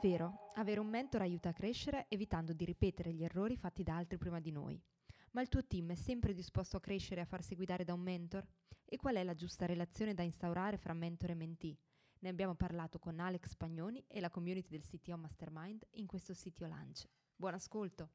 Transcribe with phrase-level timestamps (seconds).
[0.00, 4.16] Vero, avere un mentore aiuta a crescere evitando di ripetere gli errori fatti da altri
[4.16, 4.80] prima di noi.
[5.32, 8.00] Ma il tuo team è sempre disposto a crescere e a farsi guidare da un
[8.00, 8.44] mentor?
[8.84, 11.78] E qual è la giusta relazione da instaurare fra mentore e mentee?
[12.20, 16.66] Ne abbiamo parlato con Alex Spagnoni e la community del CTO Mastermind in questo CTO
[16.66, 17.06] Lunch.
[17.36, 18.10] Buon ascolto!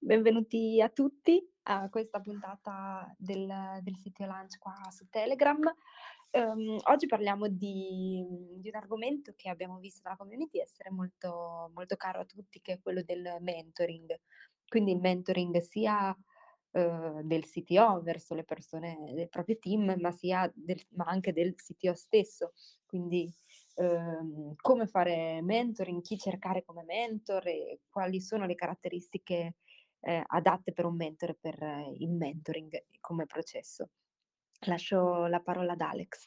[0.00, 5.60] Benvenuti a tutti a questa puntata del, del CTO Lunch qua su Telegram.
[6.30, 8.22] Um, oggi parliamo di,
[8.58, 12.74] di, un argomento che abbiamo visto nella community essere molto, molto caro a tutti, che
[12.74, 14.14] è quello del mentoring.
[14.66, 20.12] Quindi il mentoring sia uh, del CTO verso le persone del proprio team, ma,
[20.54, 22.52] del, ma anche del CTO stesso.
[22.84, 23.32] Quindi
[23.76, 29.54] um, come fare mentoring, chi cercare come mentor e quali sono le caratteristiche
[30.00, 31.56] eh, adatte per un mentore per
[31.96, 33.88] il mentoring come processo.
[34.66, 36.26] Lascio la parola ad Alex.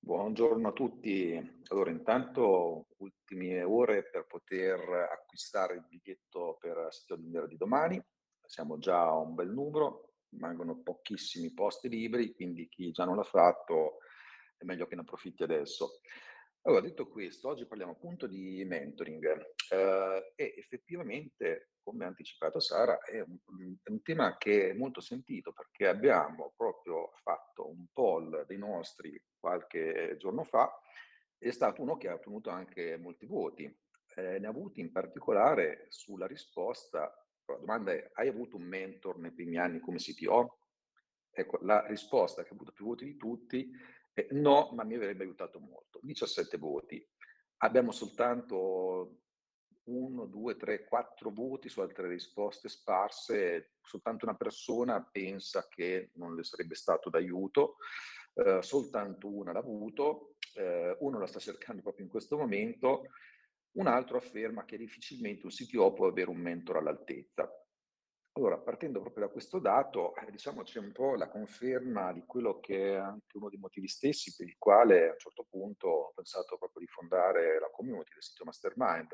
[0.00, 1.60] Buongiorno a tutti.
[1.68, 4.80] Allora, intanto ultime ore per poter
[5.12, 8.02] acquistare il biglietto per Sito di domani.
[8.44, 13.22] Siamo già a un bel numero, rimangono pochissimi posti liberi, quindi chi già non l'ha
[13.22, 13.98] fatto
[14.56, 16.00] è meglio che ne approfitti adesso.
[16.62, 19.24] Allora, detto questo, oggi parliamo appunto di mentoring
[19.70, 23.38] eh, e effettivamente, come ha anticipato Sara, è un,
[23.82, 29.18] è un, tema che è molto sentito perché abbiamo proprio fatto un poll dei nostri
[29.38, 30.70] qualche giorno fa,
[31.38, 33.64] è stato uno che ha ottenuto anche molti voti.
[34.16, 37.00] Eh, ne ha avuti in particolare sulla risposta,
[37.46, 40.58] la domanda è, hai avuto un mentor nei primi anni come CTO?
[41.30, 43.70] Ecco, la risposta che ha avuto più voti di tutti
[44.18, 46.00] eh, no, ma mi avrebbe aiutato molto.
[46.02, 47.06] 17 voti.
[47.58, 49.20] Abbiamo soltanto
[49.84, 53.74] 1, 2, 3, 4 voti su altre risposte sparse.
[53.80, 57.76] Soltanto una persona pensa che non le sarebbe stato d'aiuto.
[58.34, 60.34] Eh, soltanto una l'ha avuto.
[60.54, 63.06] Eh, uno la sta cercando proprio in questo momento.
[63.72, 67.48] Un altro afferma che difficilmente un CTO può avere un mentore all'altezza.
[68.38, 72.60] Allora, partendo proprio da questo dato, eh, diciamo c'è un po' la conferma di quello
[72.60, 76.12] che è anche uno dei motivi stessi per il quale a un certo punto ho
[76.14, 79.08] pensato proprio di fondare la community del sito Mastermind,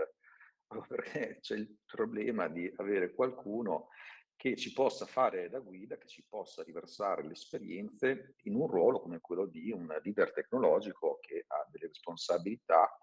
[0.88, 3.88] perché c'è il problema di avere qualcuno
[4.36, 9.00] che ci possa fare da guida, che ci possa riversare le esperienze in un ruolo
[9.00, 12.94] come quello di un leader tecnologico che ha delle responsabilità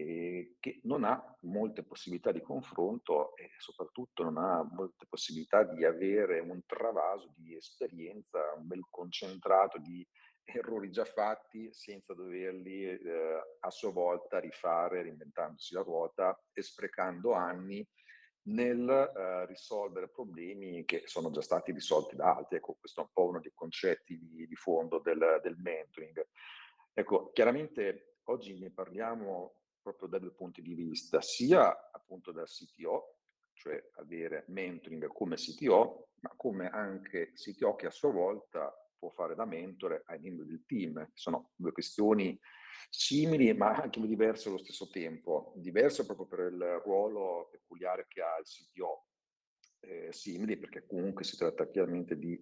[0.00, 5.84] eh, che non ha molte possibilità di confronto e soprattutto non ha molte possibilità di
[5.84, 10.06] avere un travaso di esperienza, un bel concentrato di
[10.42, 12.98] errori già fatti senza doverli eh,
[13.60, 17.86] a sua volta rifare reinventandosi la ruota e sprecando anni
[18.44, 22.56] nel eh, risolvere problemi che sono già stati risolti da altri.
[22.56, 26.26] Ecco, questo è un po' uno dei concetti di, di fondo del, del mentoring.
[26.94, 33.16] Ecco, chiaramente oggi ne parliamo proprio da due punti di vista, sia appunto dal CTO,
[33.52, 39.34] cioè avere mentoring come CTO, ma come anche CTO che a sua volta può fare
[39.34, 41.10] da mentore ai membri del team.
[41.14, 42.38] Sono due questioni
[42.88, 45.52] simili ma anche diverse allo stesso tempo.
[45.56, 49.06] Diverse proprio per il ruolo peculiare che ha il CTO,
[49.80, 52.38] eh, simili perché comunque si tratta chiaramente di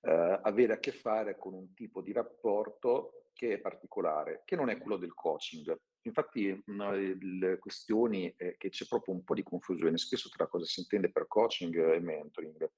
[0.00, 4.70] eh, avere a che fare con un tipo di rapporto che è particolare, che non
[4.70, 5.76] è quello del coaching.
[6.06, 10.64] Infatti una delle questioni è che c'è proprio un po' di confusione spesso tra cosa
[10.64, 12.70] si intende per coaching e mentoring.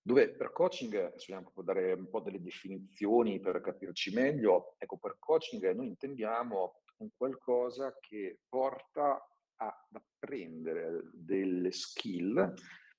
[0.00, 4.96] Dove per coaching, se vogliamo proprio dare un po' delle definizioni per capirci meglio, ecco,
[4.96, 9.22] per coaching noi intendiamo un qualcosa che porta
[9.56, 12.54] ad apprendere delle skill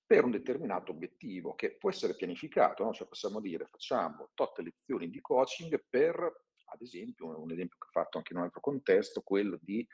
[0.06, 2.94] per un determinato obiettivo che può essere pianificato, no?
[2.94, 7.92] cioè possiamo dire facciamo tot lezioni di coaching per ad esempio, un esempio che ho
[7.92, 9.86] fatto anche in un altro contesto, quello di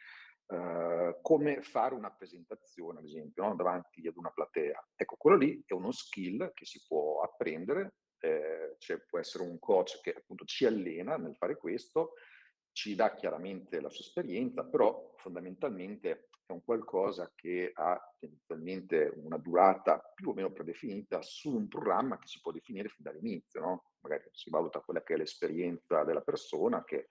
[0.48, 3.56] uh, come fare una presentazione, ad esempio, no?
[3.56, 4.88] davanti ad una platea.
[4.96, 9.60] Ecco, quello lì è uno skill che si può apprendere, eh, cioè può essere un
[9.60, 12.14] coach che appunto ci allena nel fare questo,
[12.76, 19.38] ci dà chiaramente la sua esperienza, però fondamentalmente è un qualcosa che ha tendenzialmente una
[19.38, 23.92] durata più o meno predefinita su un programma che si può definire fin dall'inizio, no?
[24.02, 27.08] magari si valuta quella che è l'esperienza della persona che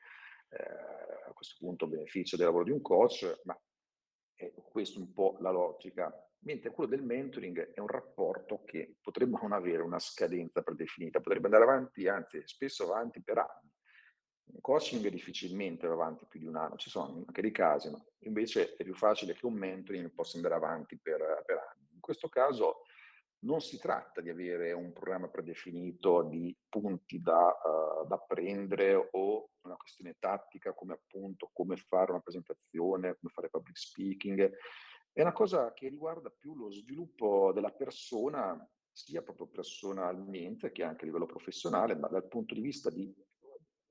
[0.51, 3.59] eh, a questo punto beneficia del lavoro di un coach, ma
[4.35, 6.13] è questa un po' la logica.
[6.41, 11.47] mentre quello del mentoring è un rapporto che potrebbe non avere una scadenza predefinita, potrebbe
[11.47, 13.74] andare avanti, anzi spesso avanti per anni.
[14.47, 18.03] Un coaching difficilmente va avanti più di un anno, ci sono anche dei casi, ma
[18.21, 21.89] invece è più facile che un mentoring possa andare avanti per, per anni.
[21.93, 22.83] In questo caso
[23.45, 29.51] non si tratta di avere un programma predefinito di punti da, uh, da prendere o
[29.63, 34.51] una questione tattica come appunto come fare una presentazione, come fare public speaking.
[35.13, 41.03] È una cosa che riguarda più lo sviluppo della persona, sia proprio personalmente che anche
[41.03, 43.13] a livello professionale, ma dal punto di vista di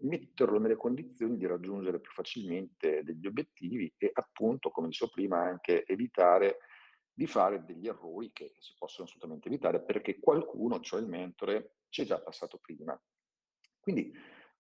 [0.03, 5.85] metterlo nelle condizioni di raggiungere più facilmente degli obiettivi e appunto, come dicevo prima, anche
[5.85, 6.59] evitare
[7.13, 12.01] di fare degli errori che si possono assolutamente evitare perché qualcuno, cioè il mentore, ci
[12.01, 13.00] è già passato prima.
[13.79, 14.11] Quindi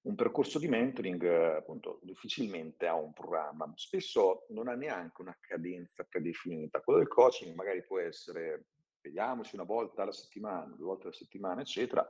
[0.01, 1.23] un percorso di mentoring
[1.55, 6.81] appunto difficilmente ha un programma, spesso non ha neanche una cadenza predefinita.
[6.81, 8.65] Quello del coaching magari può essere
[9.01, 12.07] vediamoci una volta alla settimana, due volte alla settimana, eccetera.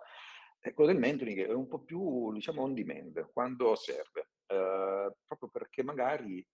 [0.72, 5.84] Quello del mentoring è un po' più, diciamo, on demand, quando serve, eh, proprio perché
[5.84, 6.46] magari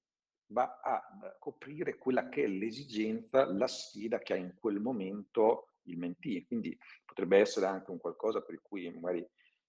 [0.47, 5.97] va a coprire quella che è l'esigenza, la sfida che ha in quel momento il
[5.97, 6.45] mentee.
[6.47, 6.75] Quindi
[7.05, 9.23] potrebbe essere anche un qualcosa per cui magari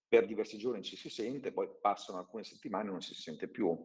[0.08, 3.76] per diversi giorni ci si sente, poi passano alcune settimane e non si sente più.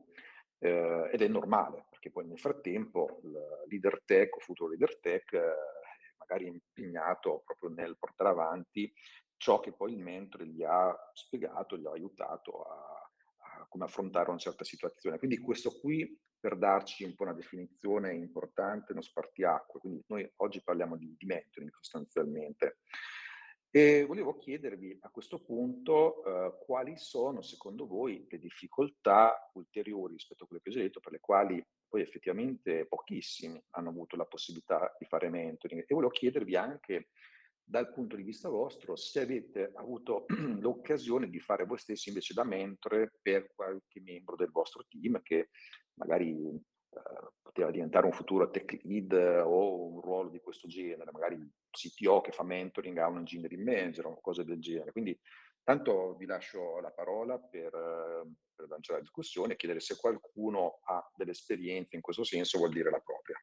[0.58, 3.38] Eh, ed è normale, perché poi nel frattempo il
[3.68, 5.54] leader tech o futuro leader tech eh,
[6.18, 8.92] magari impegnato proprio nel portare avanti
[9.38, 13.12] ciò che poi il mentore gli ha spiegato, gli ha aiutato a,
[13.60, 15.18] a come affrontare una certa situazione.
[15.18, 19.80] Quindi questo qui per darci un po' una definizione importante, uno spartiacque.
[19.80, 22.78] Quindi noi oggi parliamo di, di mentoring sostanzialmente.
[23.76, 30.46] E volevo chiedervi a questo punto eh, quali sono secondo voi le difficoltà ulteriori rispetto
[30.46, 34.26] a quelle che ho già detto, per le quali poi effettivamente pochissimi hanno avuto la
[34.26, 35.82] possibilità di fare mentoring.
[35.82, 37.10] E volevo chiedervi anche
[37.68, 40.26] dal punto di vista vostro se avete avuto
[40.60, 45.50] l'occasione di fare voi stessi invece da mentore per qualche membro del vostro team che
[45.96, 46.36] magari
[46.96, 49.12] eh, poteva diventare un futuro tech lead
[49.46, 51.38] o un ruolo di questo genere, magari
[51.70, 54.92] CTO che fa mentoring a un engineering manager o cose del genere.
[54.92, 55.18] Quindi
[55.64, 57.72] tanto vi lascio la parola per,
[58.54, 62.72] per lanciare la discussione e chiedere se qualcuno ha delle esperienze in questo senso, vuol
[62.72, 63.38] dire la propria.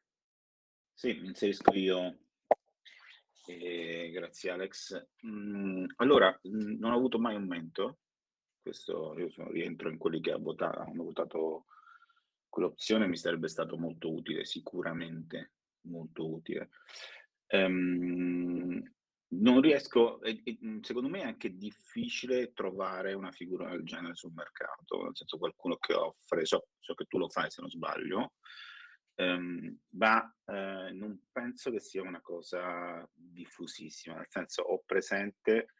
[0.93, 2.17] Sì, mi inserisco io.
[3.45, 5.07] Eh, grazie Alex.
[5.25, 7.95] Mm, allora, mm, non ho avuto mai un mentor,
[8.61, 11.65] questo io sono, rientro in quelli che ha votato, hanno votato
[12.47, 15.53] quell'opzione mi sarebbe stato molto utile, sicuramente
[15.87, 16.69] molto utile.
[17.49, 18.81] Um,
[19.35, 20.19] non riesco,
[20.81, 25.77] secondo me è anche difficile trovare una figura del genere sul mercato, nel senso qualcuno
[25.77, 28.33] che offre, so, so che tu lo fai se non sbaglio,
[29.15, 35.73] um, ma uh, non penso che sia una cosa diffusissima, nel senso ho presente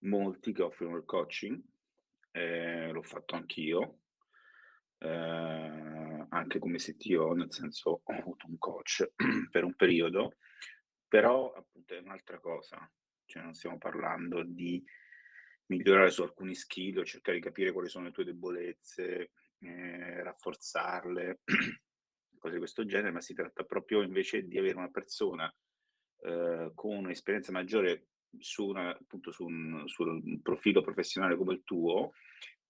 [0.00, 1.60] molti che offrono il coaching,
[2.30, 4.00] eh, l'ho fatto anch'io,
[4.98, 9.10] eh, anche come CTO, nel senso ho avuto un coach
[9.50, 10.36] per un periodo,
[11.06, 12.90] però appunto è un'altra cosa,
[13.24, 14.84] cioè non stiamo parlando di
[15.66, 21.40] migliorare su alcuni skill o cercare di capire quali sono le tue debolezze, eh, rafforzarle,
[22.38, 25.52] cose di questo genere, ma si tratta proprio invece di avere una persona
[26.20, 28.08] eh, con un'esperienza maggiore
[28.38, 32.12] su, una, appunto, su, un, su un profilo professionale come il tuo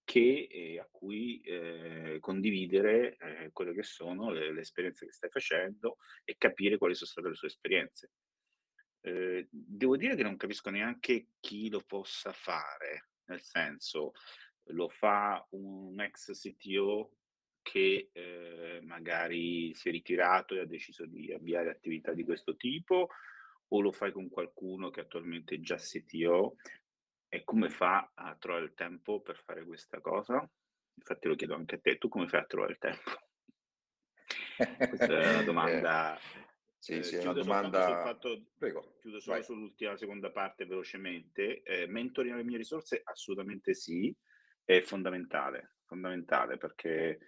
[0.04, 5.28] che, eh, a cui eh, condividere eh, quelle che sono le, le, esperienze che stai
[5.28, 8.12] facendo e capire quali sono state le sue esperienze.
[9.02, 14.12] Eh, devo dire che non capisco neanche chi lo possa fare, nel senso
[14.70, 17.17] lo fa un ex CTO
[17.70, 23.10] che eh, magari si è ritirato e ha deciso di avviare attività di questo tipo
[23.68, 26.56] o lo fai con qualcuno che attualmente è già CTO
[27.28, 30.48] e come fa a trovare il tempo per fare questa cosa?
[30.94, 33.10] Infatti lo chiedo anche a te, tu come fai a trovare il tempo?
[34.88, 36.16] Questa è una domanda.
[36.16, 36.20] Eh,
[36.78, 38.02] sì, eh, sì, è una domanda.
[38.02, 39.44] Fatto, Prego, chiudo solo vai.
[39.44, 41.60] sull'ultima seconda parte velocemente.
[41.62, 43.02] Eh, mentoring le mie risorse?
[43.04, 44.14] Assolutamente sì,
[44.64, 47.18] è fondamentale, fondamentale perché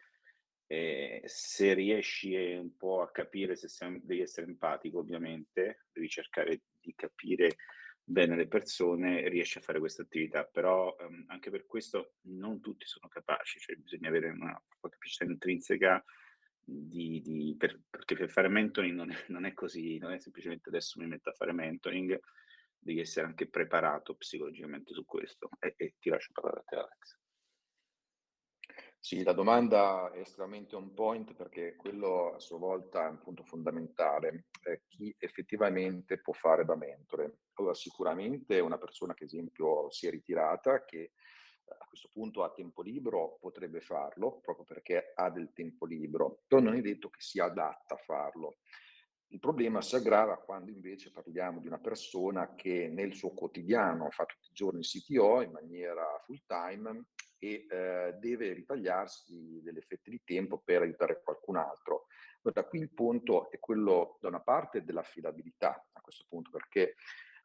[0.73, 6.61] eh, se riesci un po' a capire se sei, devi essere empatico, ovviamente, devi cercare
[6.81, 7.57] di capire
[8.05, 12.87] bene le persone, riesce a fare questa attività, però um, anche per questo non tutti
[12.87, 16.05] sono capaci, cioè bisogna avere una capacità intrinseca
[16.63, 20.69] di, di, per, perché per fare mentoring non è, non è, così, non è semplicemente
[20.69, 22.17] adesso mi metto a fare mentoring,
[22.79, 27.20] devi essere anche preparato psicologicamente su questo e, e ti lascio parlare a te Alex.
[29.03, 33.43] Sì, la domanda è estremamente on point perché quello a sua volta è un punto
[33.45, 34.45] fondamentale.
[34.63, 37.39] Eh, chi effettivamente può fare da mentore?
[37.55, 41.13] Allora, sicuramente una persona che, ad esempio, si è ritirata, che eh,
[41.67, 46.61] a questo punto ha tempo libero, potrebbe farlo proprio perché ha del tempo libero, però
[46.61, 48.59] non è detto che sia adatta a farlo.
[49.29, 54.27] Il problema si aggrava quando invece parliamo di una persona che nel suo quotidiano fa
[54.27, 57.05] tutti i giorni CTO in maniera full time
[57.43, 62.07] e eh, deve ritagliarsi delle fette di tempo per aiutare qualcun altro.
[62.43, 66.97] Da qui il punto è quello da una parte dell'affidabilità a questo punto, perché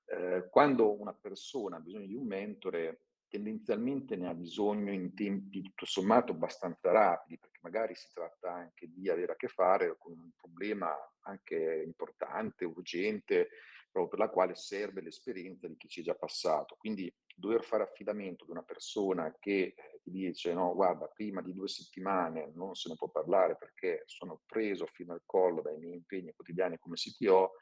[0.05, 5.61] eh, quando una persona ha bisogno di un mentore tendenzialmente ne ha bisogno in tempi
[5.61, 10.11] tutto sommato abbastanza rapidi, perché magari si tratta anche di avere a che fare con
[10.13, 13.49] un problema anche importante, urgente,
[13.95, 16.75] proprio per la quale serve l'esperienza di chi ci è già passato.
[16.77, 21.53] Quindi dover fare affidamento ad una persona che eh, ti dice no, guarda, prima di
[21.53, 25.95] due settimane non se ne può parlare perché sono preso fino al collo dai miei
[25.95, 27.53] impegni quotidiani come CTO,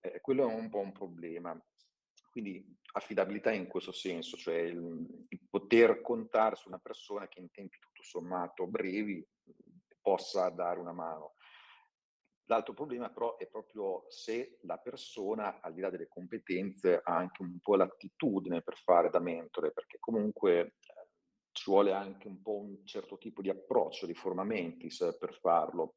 [0.00, 1.62] eh, quello è un po' un problema.
[2.30, 7.50] Quindi affidabilità in questo senso, cioè il, il, poter contare su una persona che in
[7.50, 9.22] tempi tutto sommato brevi
[10.00, 11.34] possa dare una mano.
[12.50, 17.42] L'altro problema però è proprio se la persona, al di là delle competenze, ha anche
[17.42, 20.72] un po' l'attitudine per fare da mentore, perché comunque eh,
[21.52, 25.96] ci vuole anche un po' un certo tipo di approccio, di forma mentis per farlo.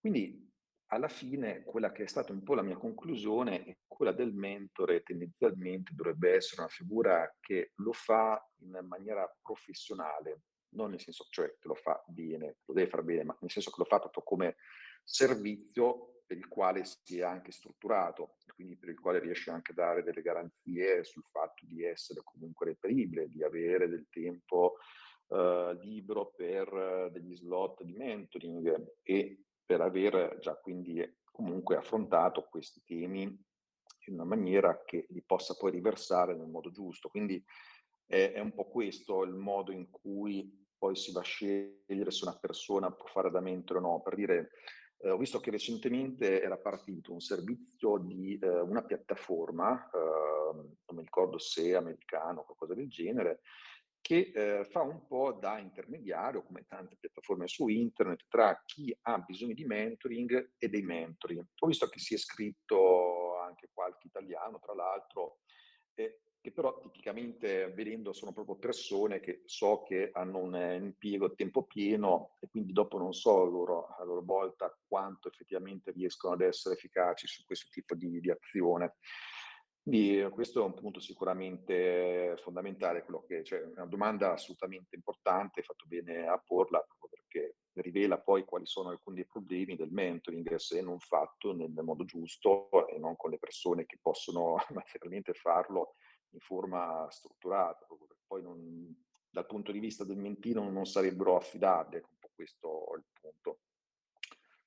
[0.00, 0.50] Quindi
[0.86, 5.02] alla fine quella che è stata un po' la mia conclusione è quella del mentore
[5.02, 11.56] tendenzialmente dovrebbe essere una figura che lo fa in maniera professionale, non nel senso cioè
[11.58, 14.22] che lo fa bene, lo deve fare bene, ma nel senso che lo fa proprio
[14.22, 14.56] come
[15.04, 19.74] servizio per il quale si è anche strutturato, quindi per il quale riesce anche a
[19.74, 24.76] dare delle garanzie sul fatto di essere comunque reperibile, di avere del tempo
[25.28, 32.46] eh, libero per eh, degli slot di mentoring e per aver già quindi comunque affrontato
[32.50, 37.08] questi temi in una maniera che li possa poi riversare nel modo giusto.
[37.08, 37.42] Quindi
[38.06, 42.24] è, è un po' questo il modo in cui poi si va a scegliere se
[42.24, 44.02] una persona può fare da mentore o no.
[44.02, 44.50] Per dire,
[44.98, 49.98] eh, ho visto che recentemente era partito un servizio di eh, una piattaforma, eh,
[50.54, 53.40] non mi ricordo se americano o qualcosa del genere,
[54.00, 59.18] che eh, fa un po' da intermediario, come tante piattaforme su internet, tra chi ha
[59.18, 61.38] bisogno di mentoring e dei mentori.
[61.38, 65.38] Ho visto che si è scritto anche qualche italiano, tra l'altro,
[65.94, 71.32] eh, che però tipicamente vedendo sono proprio persone che so che hanno un impiego a
[71.34, 76.42] tempo pieno e quindi dopo non so loro, a loro volta quanto effettivamente riescono ad
[76.42, 78.96] essere efficaci su questo tipo di, di azione.
[79.80, 85.86] Quindi eh, questo è un punto sicuramente fondamentale, che, cioè, una domanda assolutamente importante, fatto
[85.86, 90.82] bene a porla proprio perché rivela poi quali sono alcuni dei problemi del mentoring se
[90.82, 95.94] non fatto nel modo giusto e non con le persone che possono materialmente farlo
[96.34, 98.94] in forma strutturata, proprio poi non,
[99.30, 103.04] dal punto di vista del mentino non sarebbero affidabili, ecco un po' questo è il
[103.20, 103.58] punto.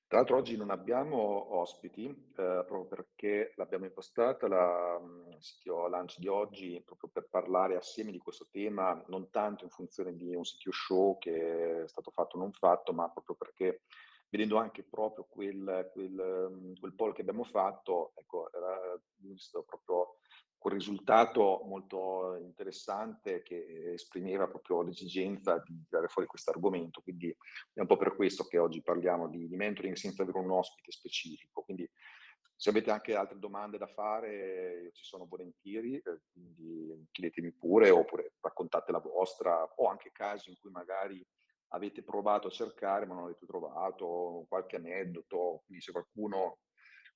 [0.07, 4.97] Tra l'altro oggi non abbiamo ospiti, eh, proprio perché l'abbiamo impostata la
[5.37, 10.15] CTO Lunch di oggi, proprio per parlare assieme di questo tema, non tanto in funzione
[10.15, 13.81] di un CTO show che è stato fatto o non fatto, ma proprio perché
[14.29, 20.16] vedendo anche proprio quel, quel, quel poll che abbiamo fatto, ecco, era visto proprio
[20.67, 26.99] quel risultato molto interessante che esprimeva proprio l'esigenza di tirare fuori questo argomento.
[26.99, 27.33] Quindi
[27.73, 30.91] è un po' per questo che oggi parliamo di, di mentoring senza avere un ospite
[30.91, 31.61] specifico.
[31.61, 31.89] Quindi
[32.53, 37.89] se avete anche altre domande da fare, io ci sono volentieri, eh, quindi chiedetemi pure
[37.89, 41.25] oppure raccontate la vostra o anche casi in cui magari
[41.69, 46.57] avete provato a cercare ma non avete trovato, qualche aneddoto, quindi se qualcuno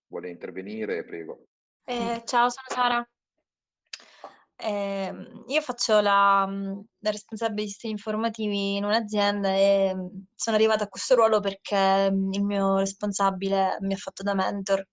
[0.07, 1.47] vuole intervenire, prego.
[1.83, 3.05] Eh, ciao, sono Sara.
[4.57, 10.55] Ehm, io faccio la, mhmm, la responsabile di sistemi informativi in un'azienda e mhmm, sono
[10.55, 14.85] arrivata a questo ruolo perché mhmm, il mio responsabile mi ha fatto da mentor.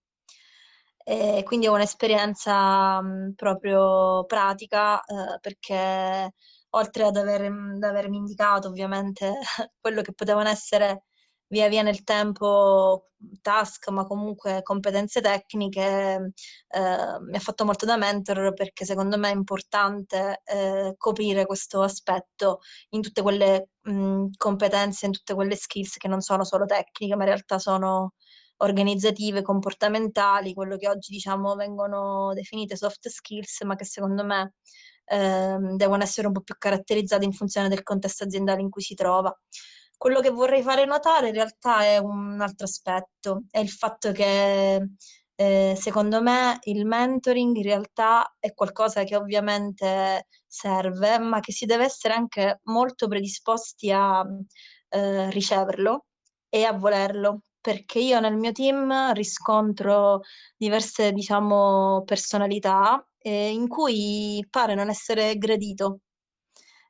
[1.05, 3.01] E quindi ho un'esperienza
[3.35, 6.33] proprio pratica eh, perché
[6.71, 9.33] oltre ad, aver, ad avermi indicato ovviamente
[9.81, 11.05] quello che potevano essere
[11.49, 13.11] via via nel tempo
[13.43, 16.33] task, ma comunque competenze tecniche,
[16.69, 21.83] eh, mi ha fatto molto da mentor perché secondo me è importante eh, coprire questo
[21.83, 27.17] aspetto in tutte quelle mh, competenze, in tutte quelle skills che non sono solo tecniche,
[27.17, 28.13] ma in realtà sono
[28.59, 34.55] organizzative, comportamentali, quello che oggi diciamo vengono definite soft skills, ma che secondo me
[35.07, 38.95] eh, devono essere un po' più caratterizzate in funzione del contesto aziendale in cui si
[38.95, 39.37] trova.
[39.99, 44.81] Quello che vorrei fare notare in realtà è un altro aspetto, è il fatto che
[45.35, 51.67] eh, secondo me il mentoring in realtà è qualcosa che ovviamente serve, ma che si
[51.67, 54.25] deve essere anche molto predisposti a
[54.89, 56.07] eh, riceverlo
[56.49, 60.23] e a volerlo, perché io nel mio team riscontro
[60.57, 66.01] diverse, diciamo, personalità eh, in cui pare non essere gradito.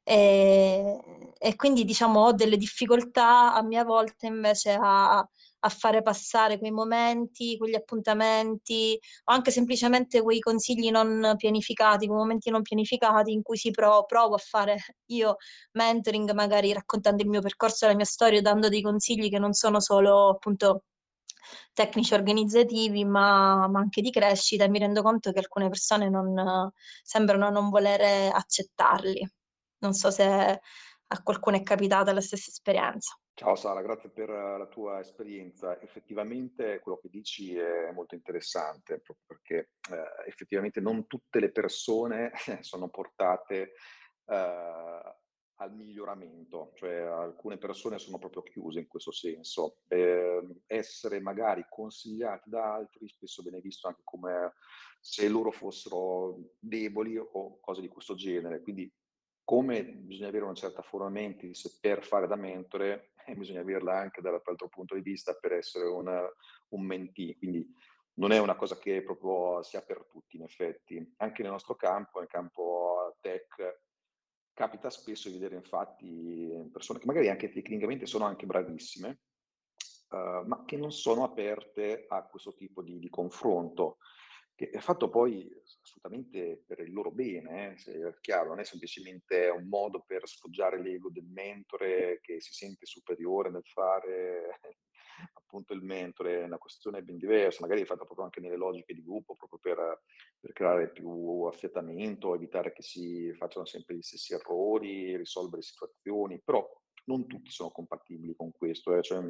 [0.09, 0.99] E,
[1.39, 6.71] e, quindi diciamo ho delle difficoltà a mia volta invece a, a fare passare quei
[6.71, 13.43] momenti, quegli appuntamenti o anche semplicemente quei consigli non pianificati, quei momenti non pianificati in
[13.43, 15.37] cui si pro- provo a fare io
[15.73, 19.81] mentoring, magari raccontando il mio percorso, la mia storia, dando dei consigli che non sono
[19.81, 20.85] solo appunto
[21.75, 26.71] tecnici organizzativi, ma, ma, anche di crescita e mi rendo conto che alcune persone non,
[27.03, 29.38] sembrano non volere accettarli.
[29.79, 30.61] Non so se
[31.11, 33.19] a qualcuno è capitata la stessa esperienza.
[33.35, 35.81] Ciao Sara, grazie per la tua esperienza.
[35.81, 42.33] Effettivamente quello che dici è molto interessante, proprio perché eh, effettivamente non tutte le persone
[42.61, 43.75] sono portate
[44.27, 45.17] eh,
[45.61, 49.79] al miglioramento, cioè alcune persone sono proprio chiuse in questo senso.
[49.87, 54.55] Eh, essere magari consigliati da altri spesso viene visto anche come
[55.01, 58.61] se loro fossero deboli o cose di questo genere.
[58.63, 58.93] Quindi
[59.49, 64.21] come bisogna avere una certa forma mentis per fare da mentore, eh, bisogna averla anche
[64.21, 66.21] dall'altro punto di vista per essere una,
[66.75, 67.35] un mentee.
[67.39, 67.67] Quindi
[68.17, 71.15] non è una cosa che proprio sia per tutti, in effetti.
[71.17, 73.85] Anche nel nostro campo, nel campo tech,
[74.53, 79.21] capita spesso di vedere infatti persone che magari anche tecnicamente sono anche bravissime,
[80.11, 83.97] uh, ma che non sono aperte a questo tipo di, di confronto
[84.59, 85.49] che è fatto poi
[85.85, 90.27] assolutamente per il loro bene, eh, se è chiaro, non è semplicemente un modo per
[90.27, 94.59] sfoggiare l'ego del mentore che si sente superiore nel fare
[95.35, 98.95] appunto il mentore, è una questione ben diversa, magari è fatta proprio anche nelle logiche
[98.95, 100.03] di gruppo, proprio per,
[100.41, 106.69] per creare più affiatamento, evitare che si facciano sempre gli stessi errori, risolvere situazioni, però
[107.05, 108.93] non tutti sono compatibili con questo.
[108.97, 109.03] Eh.
[109.03, 109.23] Cioè,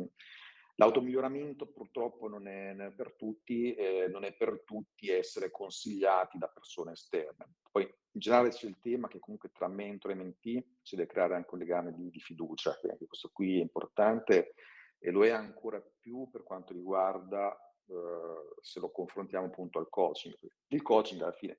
[0.81, 6.93] L'automiglioramento purtroppo non è, per tutti, eh, non è per tutti essere consigliati da persone
[6.93, 7.55] esterne.
[7.69, 11.35] Poi in generale c'è il tema che comunque tra mentore e mentee si deve creare
[11.35, 14.55] anche un legame di, di fiducia, quindi questo qui è importante
[15.01, 20.39] e lo è ancora più per quanto riguarda eh, se lo confrontiamo appunto al coaching.
[20.69, 21.59] Il coaching alla fine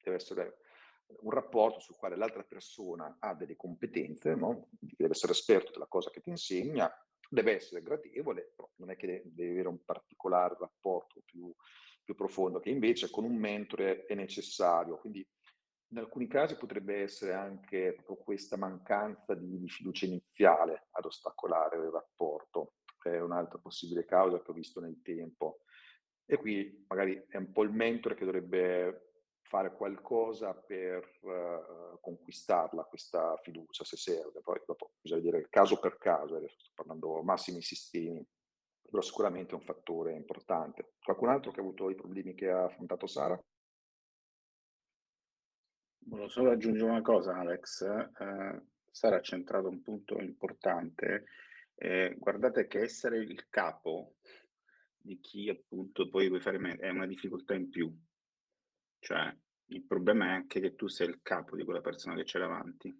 [0.00, 0.58] deve essere
[1.22, 4.68] un rapporto sul quale l'altra persona ha delle competenze, no?
[4.78, 6.88] deve essere esperto della cosa che ti insegna
[7.32, 11.50] deve essere gradevole, però non è che deve avere un particolare rapporto più,
[12.04, 14.98] più profondo, che invece con un mentore è necessario.
[14.98, 15.26] Quindi
[15.92, 21.78] in alcuni casi potrebbe essere anche proprio questa mancanza di, di fiducia iniziale ad ostacolare
[21.78, 22.74] il rapporto.
[23.02, 25.62] È un'altra possibile causa che ho visto nel tempo.
[26.26, 29.11] E qui magari è un po' il mentore che dovrebbe
[29.52, 34.40] fare qualcosa per uh, conquistarla questa fiducia se serve.
[34.40, 38.26] Poi dopo bisogna vedere caso per caso, sto parlando massimi sistemi,
[38.80, 40.94] però sicuramente è un fattore importante.
[41.04, 43.38] Qualcun altro che ha avuto i problemi che ha affrontato Sara?
[46.06, 47.82] Volevo solo aggiungere una cosa, Alex.
[47.82, 51.26] Eh, Sara ha centrato un punto importante.
[51.74, 54.14] Eh, guardate che essere il capo
[54.96, 57.94] di chi appunto poi vuoi fare è una difficoltà in più
[59.02, 59.36] cioè,
[59.66, 62.96] il problema è anche che tu sei il capo di quella persona che c'è davanti.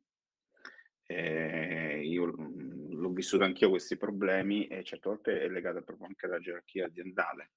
[1.07, 6.41] E io l'ho vissuto anch'io questi problemi e certe volte è legata proprio anche alla
[6.41, 7.53] gerarchia aziendale.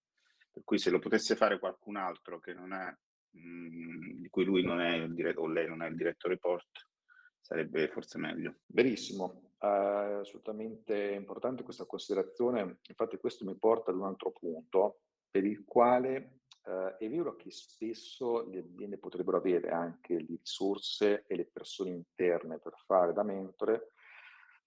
[0.52, 2.96] Per cui se lo potesse fare qualcun altro che non è,
[3.32, 6.88] mh, di cui lui non è il diretto o lei non è il diretto report,
[7.42, 8.58] sarebbe forse meglio.
[8.64, 12.78] Benissimo, uh, assolutamente importante questa considerazione.
[12.90, 15.00] Infatti questo mi porta ad un altro punto
[15.32, 16.35] per il quale
[16.65, 21.91] Uh, è vero che spesso le aziende potrebbero avere anche le risorse e le persone
[21.91, 23.91] interne per fare da mentore,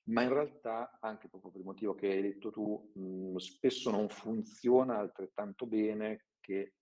[0.09, 3.91] ma in realtà, anche proprio per il motivo che hai detto tu, mh, mm, spesso
[3.91, 6.75] non funziona altrettanto bene che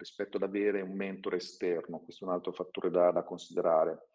[0.00, 2.00] rispetto ad avere un mentore esterno.
[2.00, 4.08] Questo è un altro fattore da, da considerare.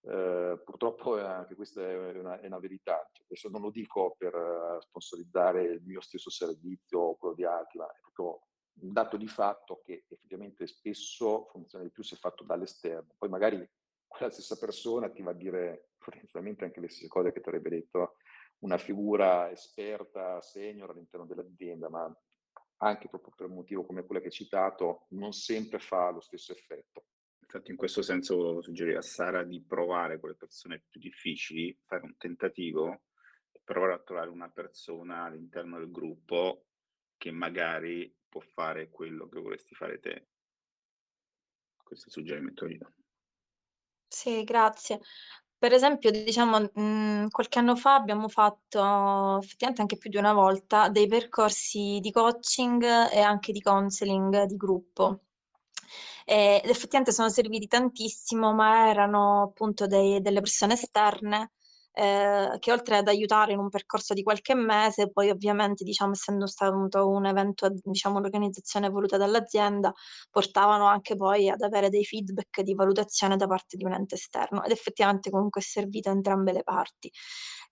[0.00, 3.06] Uh, purtroppo anche questa è una, è una verità.
[3.12, 7.44] Cioè, adesso non lo dico per uh, sponsorizzare il mio stesso servizio o quello di
[7.44, 8.46] altri, ma è proprio
[8.80, 13.14] un dato di fatto che effettivamente spesso funziona di più se fatto dall'esterno.
[13.16, 13.68] Poi magari
[14.06, 17.70] quella stessa persona ti va a dire potenzialmente anche le stesse cose che ti avrebbe
[17.70, 18.16] detto
[18.60, 22.12] una figura esperta, senior all'interno dell'azienda, ma
[22.82, 26.52] anche proprio per un motivo come quello che hai citato, non sempre fa lo stesso
[26.52, 27.06] effetto.
[27.42, 31.76] Infatti in questo senso volevo suggerire a Sara di provare con le persone più difficili,
[31.84, 33.02] fare un tentativo
[33.70, 36.66] provare a trovare una persona all'interno del gruppo
[37.16, 40.28] che magari può fare quello che vorresti fare te.
[41.84, 42.92] Questo è il suggerimento do.
[44.08, 45.00] Sì, grazie.
[45.58, 50.88] Per esempio, diciamo, mhmm, qualche anno fa abbiamo fatto, effettivamente anche più di una volta,
[50.88, 55.20] dei percorsi di coaching e anche di counseling di gruppo.
[56.24, 61.52] Ed effettivamente sono serviti tantissimo, ma erano appunto dei delle persone esterne
[61.92, 66.46] eh, che oltre ad aiutare in un percorso di qualche mese, poi ovviamente, diciamo, essendo
[66.46, 69.92] stato un evento, diciamo, un'organizzazione voluta dall'azienda,
[70.30, 74.62] portavano anche poi ad avere dei feedback di valutazione da parte di un ente esterno
[74.64, 77.10] ed effettivamente comunque è servito a entrambe le parti.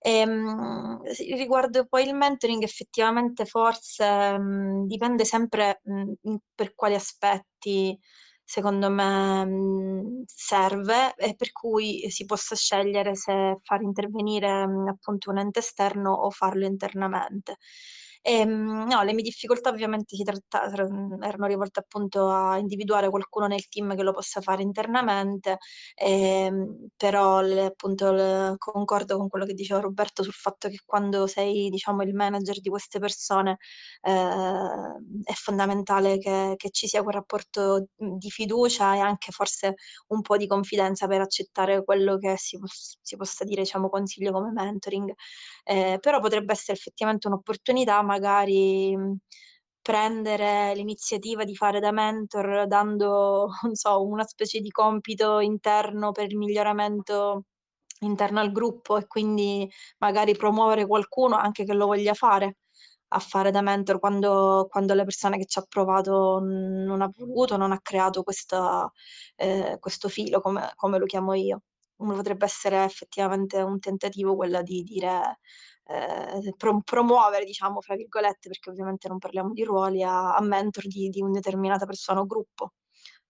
[0.01, 1.01] Ehm,
[1.37, 7.99] riguardo poi il mentoring, effettivamente forse mh, dipende sempre mh, per quali aspetti
[8.49, 15.31] secondo me mh, serve e per cui si possa scegliere se far intervenire mh, appunto
[15.31, 17.59] un ente esterno o farlo internamente.
[18.23, 23.47] E, ehm, no, le mie difficoltà ovviamente si tratta, erano rivolte appunto a individuare qualcuno
[23.47, 25.59] nel team che lo possa fare internamente,
[25.95, 31.27] ehm, però le, appunto le, concordo con quello che diceva Roberto sul fatto che quando
[31.27, 33.59] sei diciamo il manager di queste persone
[34.03, 34.11] eh,
[35.25, 39.75] è fondamentale che, che ci sia quel rapporto di fiducia e anche forse
[40.09, 42.59] un po' di confidenza per accettare quello che si,
[43.03, 45.13] si possa dire diciamo consiglio come mentoring.
[45.65, 48.97] Eh, però potrebbe essere effettivamente un'opportunità magari
[49.83, 56.27] prendere l'iniziativa di fare da mentor dando, non so, una specie di compito interno per
[56.31, 57.45] il miglioramento
[58.01, 59.69] interno al gruppo e quindi
[59.99, 62.59] magari promuovere qualcuno anche che lo voglia fare
[63.13, 67.57] a fare da mentor quando, quando la persona che ci ha provato non ha voluto,
[67.57, 68.91] non ha creato questa,
[69.37, 71.63] eh, questo filo, come, come lo chiamo io.
[71.97, 75.39] Potrebbe essere effettivamente un tentativo quello di dire
[75.89, 80.87] eh, pro- promuovere, diciamo, fra virgolette, perché ovviamente non parliamo di ruoli, a, a mentor
[80.87, 82.75] di, di una determinata persona o gruppo,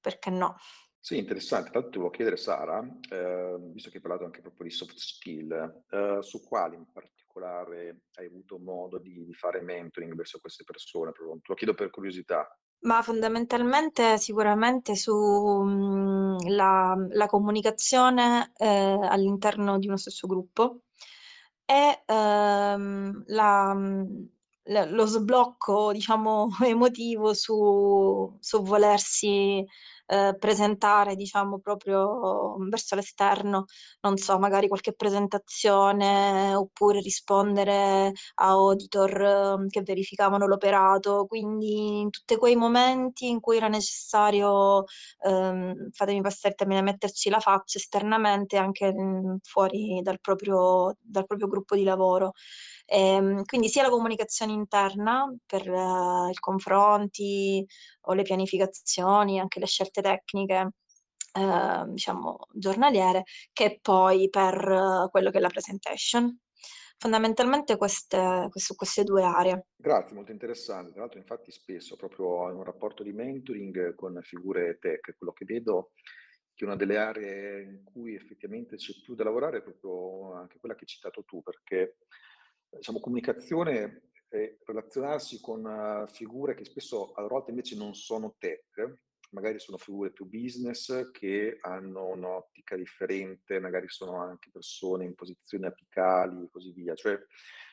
[0.01, 0.57] perché no?
[1.01, 1.71] Sì, interessante.
[1.73, 5.85] L'altro ti volevo chiedere, Sara, eh, visto che hai parlato anche proprio di soft skill,
[5.89, 11.13] eh, su quali in particolare hai avuto modo di, di fare mentoring verso queste persone?
[11.13, 12.47] Te lo chiedo per curiosità.
[12.81, 20.83] Ma fondamentalmente sicuramente sulla mm, la comunicazione eh, all'interno di uno stesso gruppo
[21.69, 23.75] e ehm, la,
[24.69, 29.65] mm, lo sblocco, diciamo, emotivo su, su volersi
[30.11, 33.67] eh, presentare, diciamo, proprio verso l'esterno,
[34.01, 39.21] non so, magari qualche presentazione oppure rispondere a auditor
[39.65, 44.85] eh, che verificavano l'operato, quindi in tutti quei momenti in cui era necessario,
[45.25, 50.97] ehm, fatemi passare il termine, metterci la faccia esternamente anche mh, mm, fuori dal proprio,
[51.01, 52.33] dal proprio gruppo di lavoro.
[52.91, 57.65] Ehm, quindi sia la comunicazione interna per eh, i confronti
[58.03, 60.71] o le pianificazioni, anche le scelte tecniche,
[61.35, 66.41] eh, diciamo, giornaliere, che poi per eh, quello che è la presentation.
[66.97, 69.67] Fondamentalmente queste, su queste due aree.
[69.77, 70.91] Grazie, molto interessante.
[70.91, 75.45] Tra l'altro, infatti, spesso proprio in un rapporto di mentoring con figure tech, quello che
[75.45, 75.93] vedo
[76.55, 80.75] che una delle aree in cui effettivamente c'è più da lavorare è proprio anche quella
[80.75, 81.99] che hai citato tu, perché
[82.71, 89.07] diciamo, comunicazione e relazionarsi con uh, figure che spesso a volte invece non sono tech,
[89.31, 95.67] magari sono figure più business che hanno un'ottica differente, magari sono anche persone in posizioni
[95.67, 96.95] apicali e così via.
[96.95, 97.19] Cioè,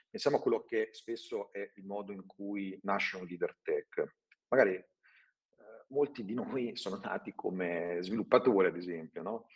[0.10, 4.15] pensiamo a quello che spesso è il modo in cui nasce un leader tech.
[4.49, 4.86] Magari eh,
[5.89, 9.47] molti di noi sono nati come sviluppatori, ad esempio, no?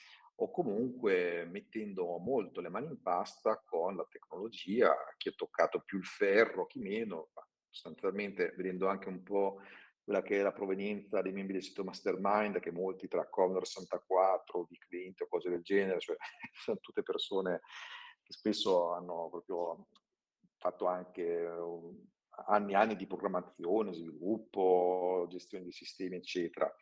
[0.42, 5.98] O comunque mettendo molto le mani in pasta con la tecnologia, chi ha toccato più
[5.98, 7.30] il ferro, chi meno,
[7.70, 9.60] sostanzialmente vedendo anche un po'
[10.02, 14.66] quella che è la provenienza dei membri del sito mastermind, che molti tra Commodore 64,
[14.70, 16.16] di clienti o cose del genere, cioè
[16.56, 17.62] sono tutte persone
[18.24, 19.88] che spesso hanno proprio
[20.58, 21.48] fatto anche
[22.48, 26.74] anni e anni di programmazione, sviluppo, gestione di sistemi, eccetera.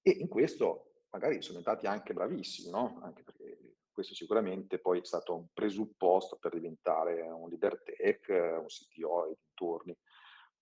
[0.00, 2.98] E in questo magari sono diventati anche bravissimi, no?
[3.02, 8.66] Anche perché questo sicuramente poi è stato un presupposto per diventare un leader tech, un
[8.66, 9.96] CTO e dintorni.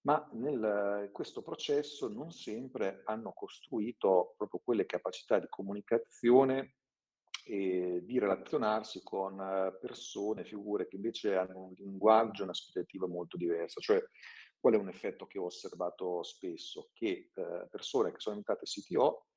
[0.03, 6.75] Ma nel, questo processo non sempre hanno costruito proprio quelle capacità di comunicazione
[7.45, 9.37] e di relazionarsi con
[9.81, 13.81] persone, figure che invece hanno un linguaggio, un'aspettativa molto diversa.
[13.81, 14.03] Cioè,
[14.61, 16.91] qual è un effetto che ho osservato spesso?
[16.93, 19.29] Che eh, persone che sono diventate CTO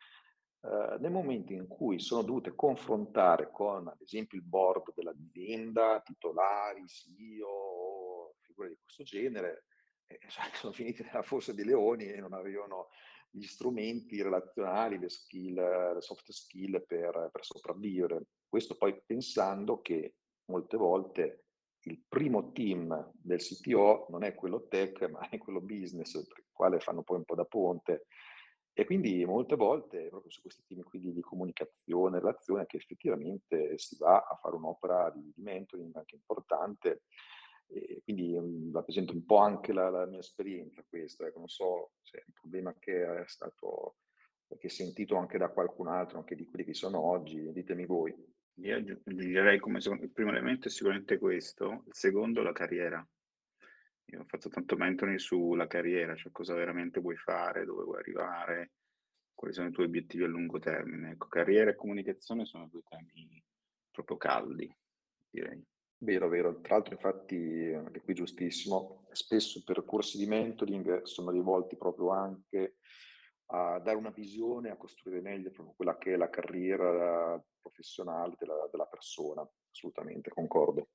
[0.65, 6.87] eh, nel momento in cui sono dovute confrontare con, ad esempio, il board dell'azienda, titolari,
[6.87, 9.65] CEO figure di questo genere
[10.07, 10.19] eh,
[10.53, 12.89] sono finiti nella fossa dei leoni e non avevano
[13.29, 18.27] gli strumenti relazionali, le skill, le soft skill per, per sopravvivere.
[18.47, 21.43] Questo poi pensando che molte volte
[21.87, 26.49] il primo team del CTO non è quello tech, ma è quello business, per il
[26.51, 28.05] quale fanno poi un po' da ponte.
[28.77, 33.95] E quindi molte volte proprio su questi team qui di, comunicazione, relazione, che effettivamente si
[33.97, 37.03] va a fare un'opera di, di mentoring anche importante.
[37.67, 41.91] E quindi um, rappresenta un po' anche la, la mia esperienza questo, ecco, non so
[42.01, 43.95] se è un problema che è stato
[44.59, 48.13] che sentito anche da qualcun altro, anche di quelli che sono oggi, ditemi voi.
[48.55, 53.05] Io aggiungerei come secondo, il primo elemento è sicuramente questo, il secondo la carriera.
[54.07, 58.73] Io fatto tanto mentoring sulla carriera, cioè cosa veramente vuoi fare, dove vuoi arrivare,
[59.33, 61.11] quali sono i tuoi obiettivi a lungo termine.
[61.11, 63.43] Ecco, carriera e comunicazione sono due temi
[63.91, 64.73] proprio caldi,
[65.29, 65.63] direi.
[65.97, 66.59] Vero, vero.
[66.59, 72.75] Tra l'altro, infatti, anche qui giustissimo, spesso i percorsi di mentoring sono rivolti proprio anche
[73.47, 78.67] a dare una visione, a costruire meglio proprio quella che è la carriera professionale della,
[78.69, 79.47] della persona.
[79.71, 80.89] Assolutamente, concordo.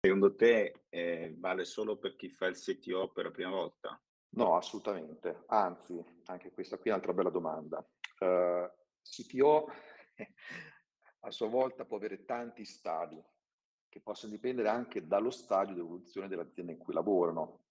[0.00, 4.00] Secondo te eh, vale solo per chi fa il CTO per la prima volta?
[4.30, 5.42] No, assolutamente.
[5.48, 7.84] Anzi, anche questa qui è un'altra bella domanda.
[8.20, 9.66] Uh, eh, CTO
[11.20, 13.20] a sua volta può avere tanti stadi
[13.88, 17.64] che possono dipendere anche dallo stadio di evoluzione dell'azienda in cui lavorano.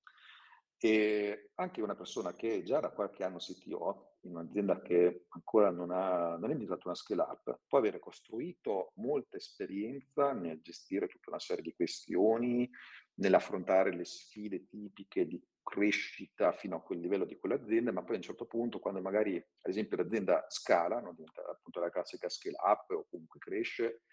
[0.80, 5.92] E anche una persona che già da qualche anno CTO in un'azienda che ancora non,
[5.92, 11.30] ha, non è diventata una scale up, può avere costruito molta esperienza nel gestire tutta
[11.30, 12.70] una serie di questioni,
[13.16, 18.18] nell'affrontare le sfide tipiche di crescita fino a quel livello di quell'azienda, ma poi a
[18.18, 22.56] un certo punto, quando magari ad esempio l'azienda scala, non diventa appunto la classica scale
[22.64, 24.04] up o comunque cresce,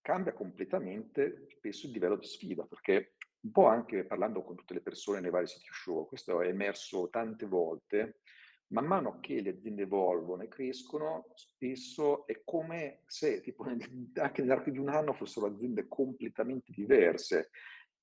[0.00, 4.80] cambia completamente spesso il livello di sfida, perché un po' anche parlando con tutte le
[4.80, 8.20] persone nei vari siti show, questo è emerso tante volte,
[8.68, 14.70] man mano che le aziende evolvono e crescono, spesso è come se tipo, anche nell'arco
[14.70, 17.50] di un anno fossero aziende completamente diverse.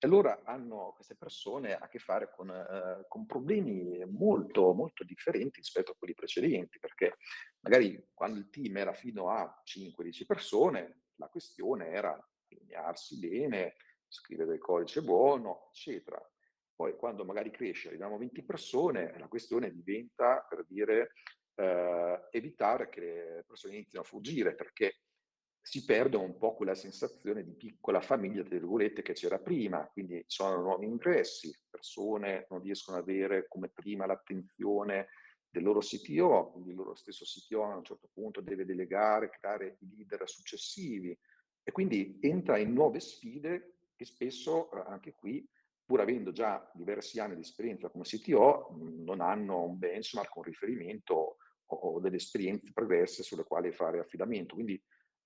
[0.04, 5.60] E allora hanno queste persone a che fare con, eh, con problemi molto, molto differenti
[5.60, 7.18] rispetto a quelli precedenti, perché
[7.60, 12.18] magari quando il team era fino a 5-10 persone, la questione era
[12.50, 13.76] allinearsi bene,
[14.12, 16.22] scrivere del codice buono, eccetera.
[16.76, 21.14] Poi quando magari cresce, arriviamo a 20 persone, la questione diventa, per dire,
[21.56, 25.02] eh, evitare che le persone inizino a fuggire, perché
[25.64, 30.24] si perde un po' quella sensazione di piccola famiglia, tra virgolette, che c'era prima, quindi
[30.26, 35.10] sono nuovi ingressi, persone non riescono ad avere come prima l'attenzione
[35.52, 39.78] del loro CTO, quindi il loro stesso CTO a un certo punto deve delegare, creare
[39.82, 41.16] i leader successivi
[41.64, 45.48] e quindi entra in nuove sfide che spesso eh, anche qui
[45.86, 51.36] pur avendo già diversi anni di esperienza come CTO, non hanno un benchmark, un riferimento
[51.66, 54.54] o, delle esperienze pregresse sulle quali fare affidamento.
[54.56, 54.82] Quindi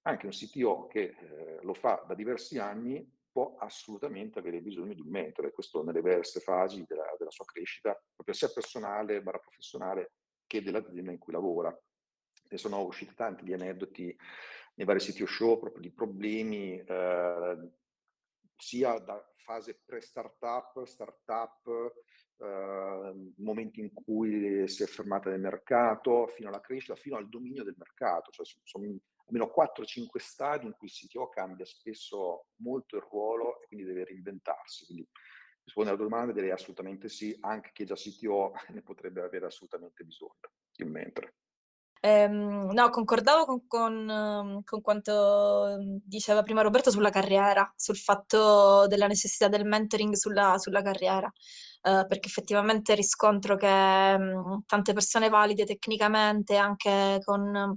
[0.07, 5.01] anche un CTO che eh, lo fa da diversi anni può assolutamente avere bisogno di
[5.01, 10.13] un mentore, questo nelle diverse fasi della, della sua crescita, proprio sia personale, barra professionale,
[10.47, 11.75] che dell'azienda in cui lavora.
[12.49, 14.17] E sono usciti tanti di aneddoti
[14.75, 17.69] nei vari CTO show, proprio di problemi eh,
[18.57, 21.93] sia da fase pre-startup, startup,
[22.37, 27.63] eh, momenti in cui si è fermata nel mercato, fino alla crescita, fino al dominio
[27.63, 28.31] del mercato.
[28.31, 28.85] Cioè, sono
[29.27, 34.05] almeno 4-5 stadi in cui il CTO cambia spesso molto il ruolo e quindi deve
[34.05, 34.85] reinventarsi.
[34.85, 35.07] Quindi
[35.63, 40.03] rispondere alla domanda direi assolutamente sì, anche chi è già CTO ne potrebbe avere assolutamente
[40.03, 40.37] bisogno
[40.71, 41.33] di un mentore.
[42.05, 48.85] Ehm, no, concordavo con, con, ehm, con quanto diceva prima Roberto sulla carriera, sul fatto
[48.87, 51.27] della necessità del mentoring sulla, sulla carriera,
[51.81, 57.75] eh, perché effettivamente riscontro che mh, tante persone valide tecnicamente, anche con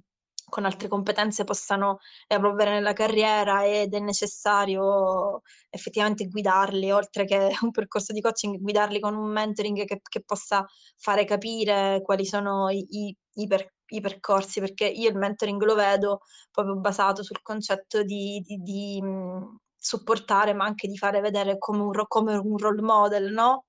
[0.49, 7.71] con altre competenze possano evolvere nella carriera ed è necessario effettivamente guidarli, oltre che un
[7.71, 10.65] percorso di coaching, guidarli con un mentoring che, che possa
[10.97, 15.75] fare capire quali sono i, i, i, per, i, percorsi, perché io il mentoring lo
[15.75, 16.21] vedo
[16.51, 21.83] proprio basato sul concetto di, di, di mh, supportare, ma anche di fare vedere come
[21.83, 23.65] un, come un role model, no?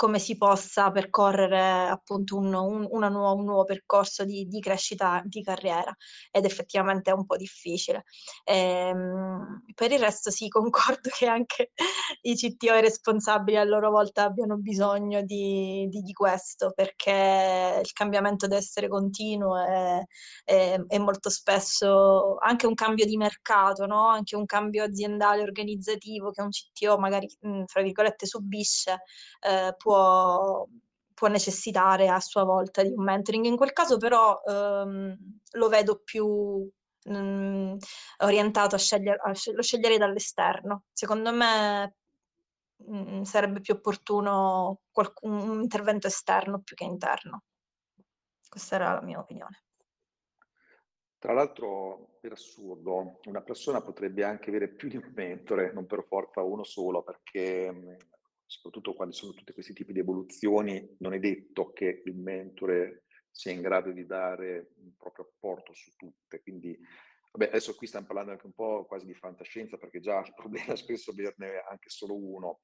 [0.00, 5.42] Come si possa percorrere appunto un, un, nuova, un nuovo percorso di, di, crescita di
[5.42, 5.94] carriera
[6.30, 8.04] ed effettivamente è un po' difficile.
[8.44, 11.72] Ehm, per il resto sì, concordo che anche
[12.22, 17.82] i CTO e i responsabili a loro volta abbiano bisogno di, di, di questo perché
[17.84, 20.06] il cambiamento deve essere continuo e,
[20.46, 24.06] e, e, molto spesso anche un cambio di mercato, no?
[24.06, 27.28] anche un cambio aziendale organizzativo che un CTO magari,
[27.66, 29.02] fra virgolette, subisce.
[29.40, 30.66] Eh, può può,
[31.14, 33.44] può necessitare a sua volta di un mentoring.
[33.46, 35.16] In quel caso però ehm,
[35.52, 36.68] lo vedo più
[37.04, 37.76] mh, mm,
[38.18, 40.84] orientato a scegliere, a scegliere, lo sceglierei dall'esterno.
[40.92, 41.96] Secondo me
[42.76, 47.42] mh, mm, sarebbe più opportuno qualcun, un intervento esterno più che interno.
[48.48, 49.64] Questa era la mia opinione.
[51.18, 56.02] Tra l'altro, per assurdo, una persona potrebbe anche avere più di un mentore, non per
[56.02, 57.94] forza uno solo, perché mm,
[58.50, 63.52] soprattutto quando sono tutti questi tipi di evoluzioni, non è detto che il mentore sia
[63.52, 66.42] in grado di dare un proprio apporto su tutte.
[66.42, 66.76] Quindi,
[67.30, 70.72] vabbè, adesso qui stiamo parlando anche un po' quasi di fantascienza, perché già il problema
[70.72, 72.60] è spesso averne anche solo uno.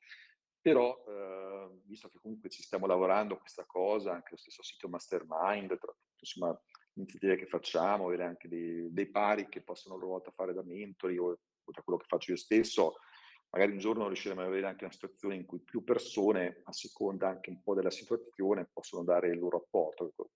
[0.61, 4.88] Però, eh, visto che comunque ci stiamo lavorando a questa cosa, anche lo stesso sito
[4.88, 6.61] Mastermind, tra, insomma,
[6.94, 10.64] iniziative che facciamo, avere anche dei, dei pari che possono a loro volta fare da
[10.64, 12.96] mentori o, o da quello che faccio io stesso,
[13.51, 17.29] magari un giorno riusciremo ad avere anche una situazione in cui più persone, a seconda
[17.29, 20.09] anche un po' della situazione, possono dare il loro apporto.
[20.09, 20.31] Ecco,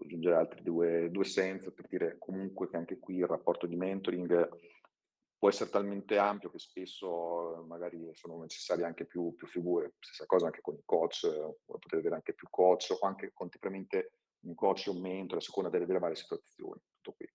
[0.00, 4.48] aggiungere altri due, due sense per dire comunque che anche qui il rapporto di mentoring
[5.38, 9.94] può essere talmente ampio che spesso magari sono necessarie anche più, più figure.
[10.00, 11.28] Stessa cosa anche con i coach,
[11.64, 14.12] potete avere anche più coach o anche contemporaneamente
[14.44, 16.80] un coach e un mentore a seconda delle, delle varie situazioni.
[16.96, 17.30] Tutto qui.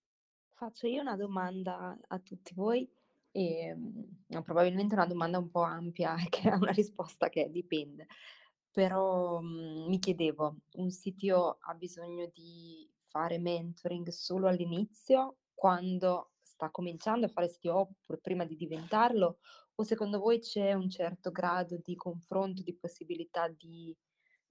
[0.54, 2.88] Faccio io una domanda a tutti voi
[3.32, 8.06] e, mhmm, probabilmente è una domanda un po' ampia che ha una risposta che dipende.
[8.72, 16.70] Però, mhmm, mi chiedevo, un CTO ha bisogno di fare mentoring solo all'inizio, quando sta
[16.70, 19.38] cominciando a fare CTO, oppure prima di diventarlo,
[19.74, 23.96] o secondo voi c'è un certo grado di confronto, di possibilità di,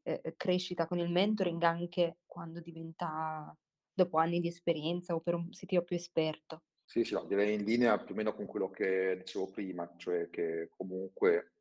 [0.04, 3.56] ehm, crescita con il mentoring anche quando diventa
[3.94, 6.64] dopo anni di esperienza o per un CTO più esperto?
[6.90, 10.28] Sì, sì, no, direi in linea più o meno con quello che dicevo prima, cioè
[10.32, 11.58] che comunque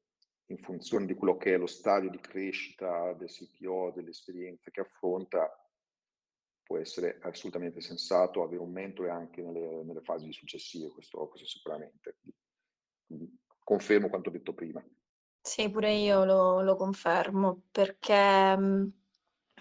[0.47, 4.81] in funzione di quello che è lo stadio di crescita del CTO, delle esperienze che
[4.81, 5.47] affronta,
[6.63, 12.17] può essere assolutamente sensato avere un mentore anche nelle, nelle fasi successive, questo, questo sicuramente.
[13.05, 14.83] Quindi, confermo quanto detto prima.
[15.43, 18.93] Sì, pure io lo, lo confermo, perché mhmm,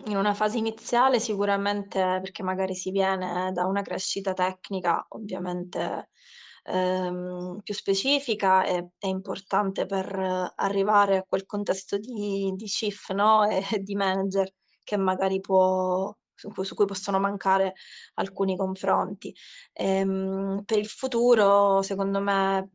[0.05, 6.09] in una fase iniziale sicuramente perché magari si viene da una crescita tecnica ovviamente
[6.63, 13.45] ehm, più specifica è, è, importante per arrivare a quel contesto di, di chief no?
[13.49, 14.51] e di manager
[14.83, 17.73] che magari può, su cui, su cui possono mancare
[18.15, 19.33] alcuni confronti.
[19.73, 22.69] Ehm, per il futuro, secondo me,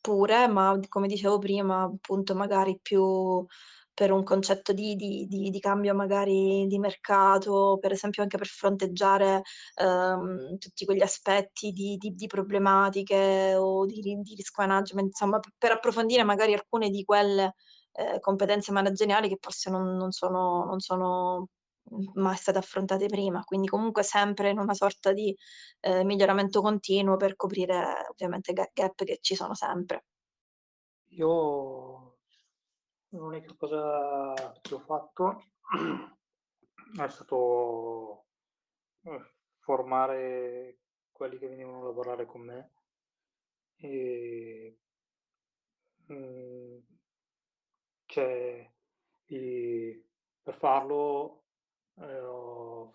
[0.00, 3.46] pure, ma come dicevo prima, appunto, magari più
[3.94, 8.46] per un concetto di, di, di, di, cambio magari di mercato, per esempio anche per
[8.48, 9.42] fronteggiare
[9.76, 14.00] ehm, tutti quegli aspetti di, problematiche o di,
[14.36, 17.54] risk management, insomma per approfondire magari alcune di quelle
[17.92, 21.48] eh, competenze manageriali che forse non, non, sono, non sono
[22.14, 25.34] mai state affrontate prima, quindi comunque sempre in una sorta di
[25.80, 30.04] eh, miglioramento continuo per coprire ovviamente gap che ci sono sempre.
[31.10, 32.03] Io
[33.14, 35.40] L'unica cosa che ho fatto
[37.00, 38.24] è stato
[39.02, 40.78] eh, formare
[41.12, 42.72] quelli che venivano a lavorare con me
[43.76, 44.78] e
[46.12, 46.78] mm,
[48.06, 48.72] cioè,
[49.26, 50.04] i,
[50.42, 51.44] per farlo
[51.98, 52.90] eh,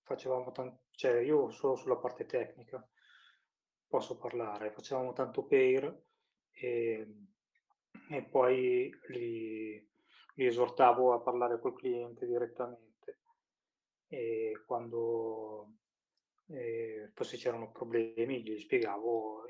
[0.00, 2.88] facevamo tanto, cioè io solo sulla parte tecnica
[3.86, 6.04] posso parlare, facevamo tanto pair
[6.52, 7.29] e
[8.08, 9.88] e poi li,
[10.34, 12.90] li esortavo a parlare col cliente direttamente
[14.08, 15.74] e quando
[16.48, 19.44] eh, poi se c'erano problemi gli spiegavo,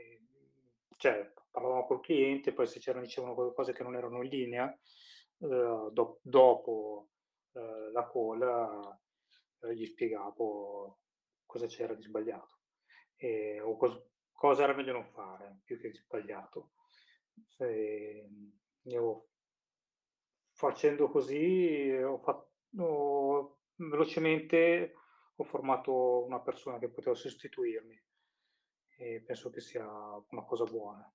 [0.98, 5.88] cioè parlavamo col cliente, poi se c'erano dicevano cose che non erano in linea, eh,
[5.92, 7.08] do, dopo
[7.52, 8.98] eh, la call
[9.62, 10.98] eh, gli spiegavo
[11.46, 12.58] cosa c'era di sbagliato
[13.62, 16.70] o cos- cosa era meglio non fare più che di sbagliato.
[17.46, 18.28] Se,
[18.82, 19.28] io
[20.52, 24.94] facendo così ho fatto velocemente
[25.36, 27.98] ho formato una persona che poteva sostituirmi
[28.98, 31.10] e penso che sia una cosa buona.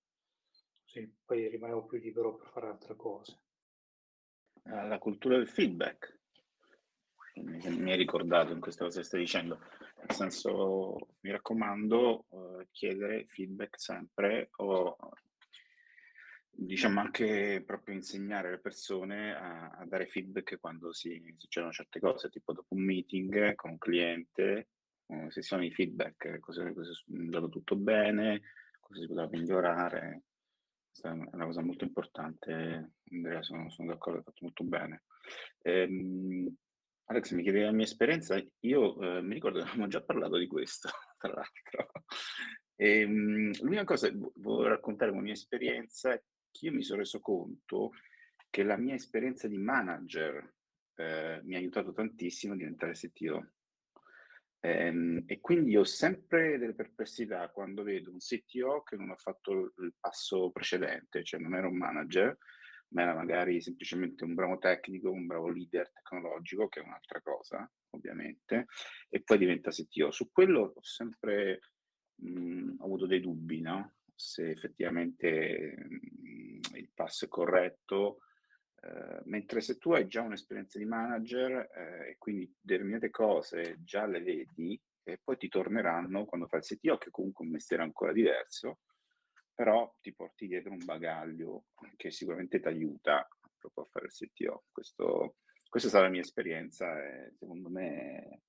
[0.84, 3.41] Sì, poi rimanevo più libero per fare altre cose.
[4.64, 6.22] La cultura del feedback.
[7.36, 9.60] Mi hai ricordato in questa cosa che stai dicendo.
[9.97, 14.97] Nel senso, mi raccomando, uh, chiedere feedback sempre o
[16.58, 22.30] diciamo anche proprio insegnare alle persone a, a dare feedback quando si succedono certe cose,
[22.30, 24.70] tipo dopo un meeting con un cliente,
[25.08, 26.74] uh, sessioni di feedback, cosa, è
[27.12, 28.41] andato tutto bene,
[28.80, 30.24] cosa si poteva migliorare.
[30.89, 35.03] Questa è una cosa molto importante, Andrea, sono, sono d'accordo, hai fatto molto bene.
[35.62, 36.56] Ehm,
[37.08, 40.47] Alex mi chiede la mia esperienza, io eh, mi ricordo che abbiamo già parlato di
[40.47, 40.89] questo,
[41.20, 41.91] tra l'altro.
[42.76, 46.24] E, ehm, l'unica cosa che volevo raccontare una mia esperienza è
[46.62, 47.91] io mi sono reso conto
[48.49, 50.53] che la mia esperienza di manager
[50.95, 53.49] eh, mi ha aiutato tantissimo a diventare CTO.
[54.62, 59.74] Ehm, e quindi ho sempre delle perplessità quando vedo un CTO che non ha fatto
[59.78, 62.38] il passo precedente, cioè non era un manager,
[62.89, 67.70] ma era magari semplicemente un bravo tecnico, un bravo leader tecnologico, che è un'altra cosa,
[67.91, 68.68] ovviamente,
[69.10, 70.12] e poi diventa CTO.
[70.12, 71.60] Su quello ho sempre
[72.16, 73.95] mh, avuto dei dubbi, no?
[74.16, 78.20] Se effettivamente mh, il passo è corretto,
[78.82, 84.05] eh, mentre se tu hai già un'esperienza di manager eh, e quindi determinate cose già
[84.05, 87.84] le vedi e poi ti torneranno quando fai il CTO, che comunque è un mestiere
[87.84, 88.80] ancora diverso,
[89.53, 94.66] però ti porti dietro un bagaglio che sicuramente ti aiuta proprio a fare il CTO.
[94.72, 95.38] Questo,
[95.70, 98.41] questa stata la mia esperienza e secondo me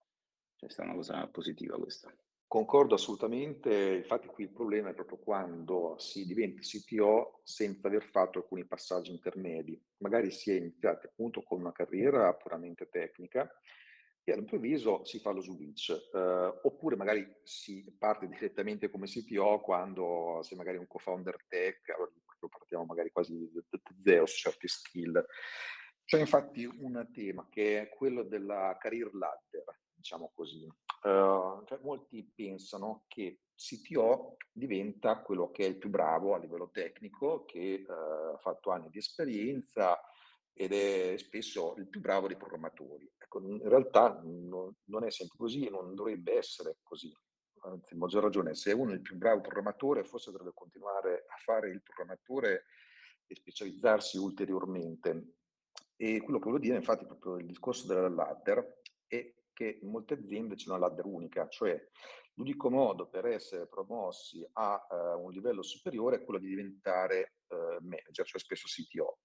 [0.57, 2.13] cioè, è stata una cosa positiva questa.
[2.49, 8.39] Concordo assolutamente, infatti qui il problema è proprio quando si diventa CTO senza aver fatto
[8.39, 9.81] alcuni passaggi intermedi.
[9.99, 13.51] Magari si è iniziati appunto con una carriera puramente tecnica
[14.23, 20.41] e all'improvviso si fa lo switch, eh, oppure magari si parte direttamente come CTO quando
[20.43, 22.13] sei magari un co-founder tech, allora
[22.49, 25.25] partiamo magari quasi da zero su certi skill.
[26.05, 30.69] C'è infatti un tema che è quello della career ladder, diciamo così.
[31.07, 36.69] Uh, cioè molti pensano che CTO diventa quello che è il più bravo a livello
[36.73, 40.01] tecnico, che uh, ha fatto anni di esperienza
[40.53, 43.09] ed è spesso il più bravo dei programmatori.
[43.17, 47.15] Ecco, in realtà non, non è sempre così e non dovrebbe essere così.
[47.61, 51.37] Anzi, a maggior ragione, se uno è il più bravo programmatore, forse dovrebbe continuare a
[51.37, 52.65] fare il programmatore
[53.29, 55.35] e specializzarsi ulteriormente.
[55.95, 59.89] E quello che voglio dire, infatti, è proprio il discorso della ladder è che in
[59.89, 61.83] molte aziende c'è una ladder unica, cioè
[62.35, 67.83] l'unico modo per essere promossi a uh, un livello superiore è quello di diventare uh,
[67.83, 69.21] manager, cioè spesso CTO,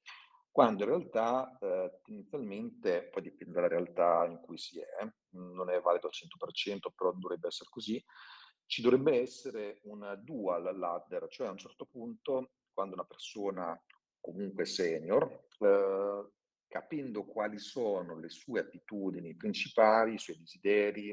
[0.49, 5.81] quando in realtà uh, tendenzialmente, poi dipende dalla realtà in cui si è, non è
[5.81, 8.01] valido al 100%, però dovrebbe essere così,
[8.65, 13.77] ci dovrebbe essere una dual ladder, cioè a un certo punto quando una persona
[14.21, 15.47] comunque senior
[16.71, 21.09] capendo quali sono le sue attitudini principali, i suoi desideri,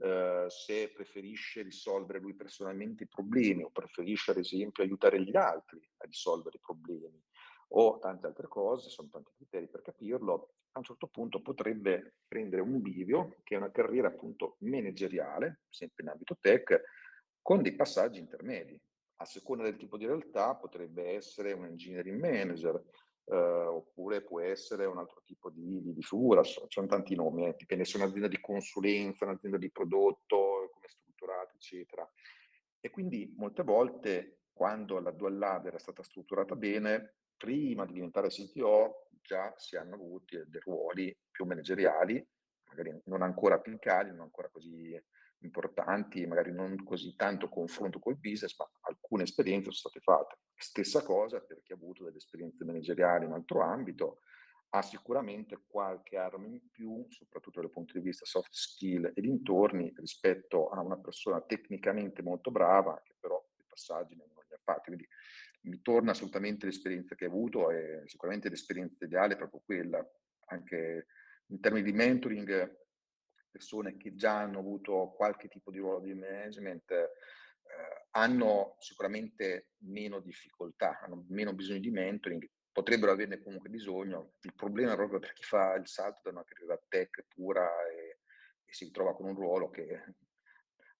[0.00, 5.80] eh, se preferisce risolvere lui personalmente i problemi o preferisce ad esempio aiutare gli altri
[5.98, 7.22] a risolvere i problemi
[7.68, 12.62] o tante altre cose, sono tanti criteri per capirlo, a un certo punto potrebbe prendere
[12.62, 16.80] un bivio che è una carriera appunto manageriale, sempre in ambito tech,
[17.40, 18.80] con dei passaggi intermedi.
[19.20, 22.82] A seconda del tipo di realtà potrebbe essere un engineering manager,
[23.30, 27.46] eh, oppure può essere un altro tipo di, di, di figura, ci sono tanti nomi,
[27.46, 32.10] eh, dipende se è un'azienda di consulenza, un'azienda di prodotto, come è strutturata, eccetera.
[32.80, 38.28] E quindi molte volte quando la dual ladder è stata strutturata bene, prima di diventare
[38.28, 42.26] CTO già si hanno avuti dei ruoli più manageriali,
[42.68, 45.00] magari non ancora apicali, non ancora così
[45.40, 50.38] importanti, magari non così tanto confronto col business, ma alcune esperienze sono state fatte.
[50.54, 54.20] Stessa cosa per chi ha avuto delle esperienze manageriali in altro ambito,
[54.70, 59.92] ha sicuramente qualche arma in più, soprattutto dal punto di vista soft skill e dintorni,
[59.96, 64.90] rispetto a una persona tecnicamente molto brava, che però i passaggi non li ha fatti.
[64.90, 65.08] Quindi
[65.62, 70.06] mi torna assolutamente l'esperienza che hai avuto e sicuramente l'esperienza ideale è proprio quella,
[70.46, 71.06] anche
[71.46, 72.86] in termini di mentoring,
[73.58, 80.20] persone che già hanno avuto qualche tipo di ruolo di management eh, hanno sicuramente meno
[80.20, 84.34] difficoltà, hanno meno bisogno di mentoring, potrebbero averne comunque bisogno.
[84.42, 88.20] Il problema è proprio per chi fa il salto da una carriera tech pura e,
[88.64, 90.14] e si ritrova con un ruolo che,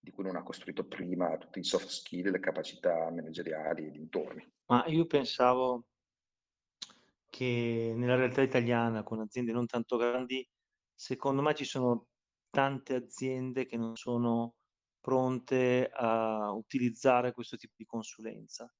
[0.00, 4.52] di cui non ha costruito prima tutti i soft skill, le capacità manageriali e dintorni.
[4.66, 5.86] Ma io pensavo
[7.30, 10.46] che nella realtà italiana, con aziende non tanto grandi,
[10.94, 12.08] secondo me ci sono
[12.50, 14.56] tante aziende che non sono
[15.00, 18.72] pronte a utilizzare questo tipo di consulenza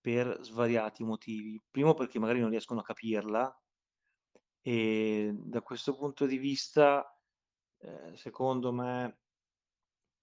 [0.00, 1.62] per svariati motivi.
[1.70, 3.60] Primo perché magari non riescono a capirla
[4.62, 7.04] E da questo punto di vista,
[7.78, 9.20] eh, secondo me,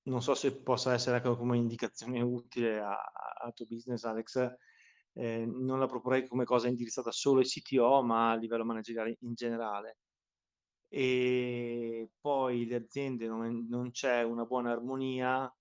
[0.03, 4.55] non so se possa essere anche come indicazione utile a, a tuo business, Alex,
[5.13, 9.33] eh, non la proporrei come cosa indirizzata solo ai CTO, ma a livello manageriale in
[9.33, 9.99] generale.
[10.95, 15.51] E poi le aziende non, non c'è una buona armonia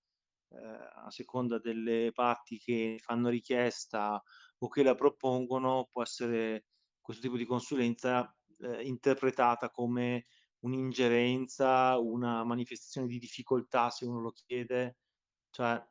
[0.49, 4.21] eh, a seconda delle parti che fanno richiesta
[4.59, 6.65] o che la propongono, può essere
[7.01, 10.27] questo tipo di consulenza eh, interpretata come
[10.59, 14.97] un'ingerenza, una manifestazione di difficoltà se uno lo chiede.
[15.49, 15.83] Cioè,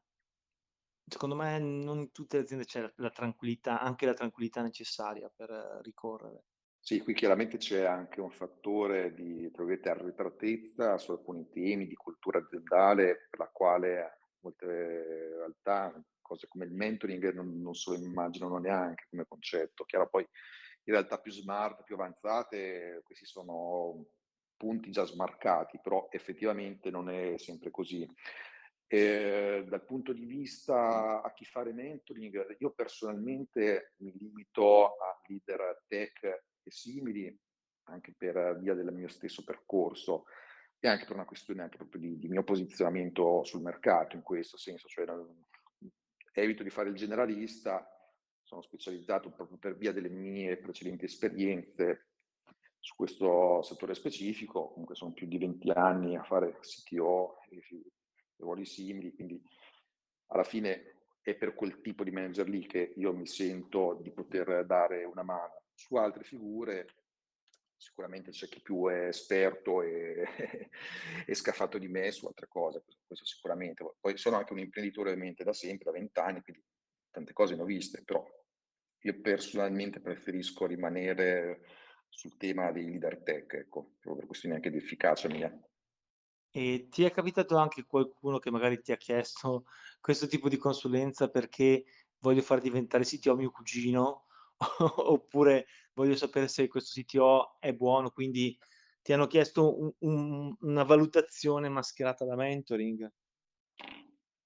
[1.05, 5.28] secondo me non in tutte le aziende c'è la, la tranquillità, anche la tranquillità necessaria
[5.34, 6.45] per uh, ricorrere.
[6.85, 9.49] Sì, qui chiaramente c'è anche un fattore di
[9.85, 16.72] arretratezza su alcuni temi di cultura aziendale per la quale molte realtà cose come il
[16.72, 19.85] mentoring non, non se lo immaginano neanche come concetto.
[19.85, 20.26] Chiaro, poi
[20.83, 24.05] in realtà più smart, più avanzate, questi sono
[24.57, 28.05] punti già smarcati, però effettivamente non è sempre così.
[28.89, 35.85] E dal punto di vista a chi fare mentoring, io personalmente mi limito a leader
[35.87, 37.36] tech e simili,
[37.84, 40.24] anche per via del mio stesso percorso
[40.78, 44.56] e anche per una questione anche proprio di, di mio posizionamento sul mercato in questo
[44.56, 45.06] senso, cioè
[46.32, 47.86] evito di fare il generalista,
[48.42, 52.08] sono specializzato proprio per via delle mie precedenti esperienze
[52.78, 57.92] su questo settore specifico, comunque sono più di 20 anni a fare CTO e, e
[58.38, 59.40] ruoli simili, quindi
[60.26, 64.66] alla fine è per quel tipo di manager lì che io mi sento di poter
[64.66, 65.61] dare una mano.
[65.83, 66.87] Su altre figure
[67.76, 70.22] sicuramente c'è chi più è esperto e,
[71.26, 73.85] e scafato di me su altre cose, questo sicuramente.
[73.99, 76.64] Poi sono anche un imprenditore ovviamente da sempre, da vent'anni, quindi
[77.11, 78.24] tante cose ne ho viste, però
[79.01, 81.62] io personalmente preferisco rimanere
[82.09, 85.53] sul tema dei leader tech, ecco, proprio per questioni anche di efficacia mia.
[86.53, 89.64] E ti è capitato anche qualcuno che magari ti ha chiesto
[90.01, 91.85] questo tipo di consulenza perché
[92.18, 94.26] voglio far diventare CTO mio cugino
[94.96, 98.58] oppure voglio sapere se questo CTO è buono, quindi
[99.02, 103.12] ti hanno chiesto un, un, una valutazione mascherata da mentoring?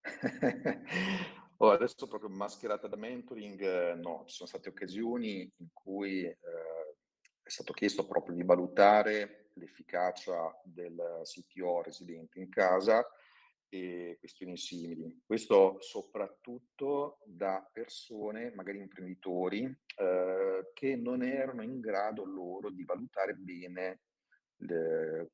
[1.59, 6.37] oh, adesso proprio mascherata da mentoring, no, ci sono state occasioni in cui eh,
[7.43, 13.07] è stato chiesto proprio di valutare l'efficacia del CTO residente in casa
[13.69, 15.23] e questioni simili.
[15.25, 23.35] Questo soprattutto da persone, magari imprenditori, eh, che non erano in grado loro di valutare
[23.35, 24.01] bene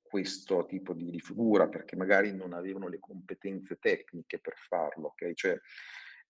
[0.03, 5.09] questo tipo di, di, figura, perché magari non avevano le competenze tecniche per farlo.
[5.09, 5.35] Okay?
[5.35, 5.57] Cioè,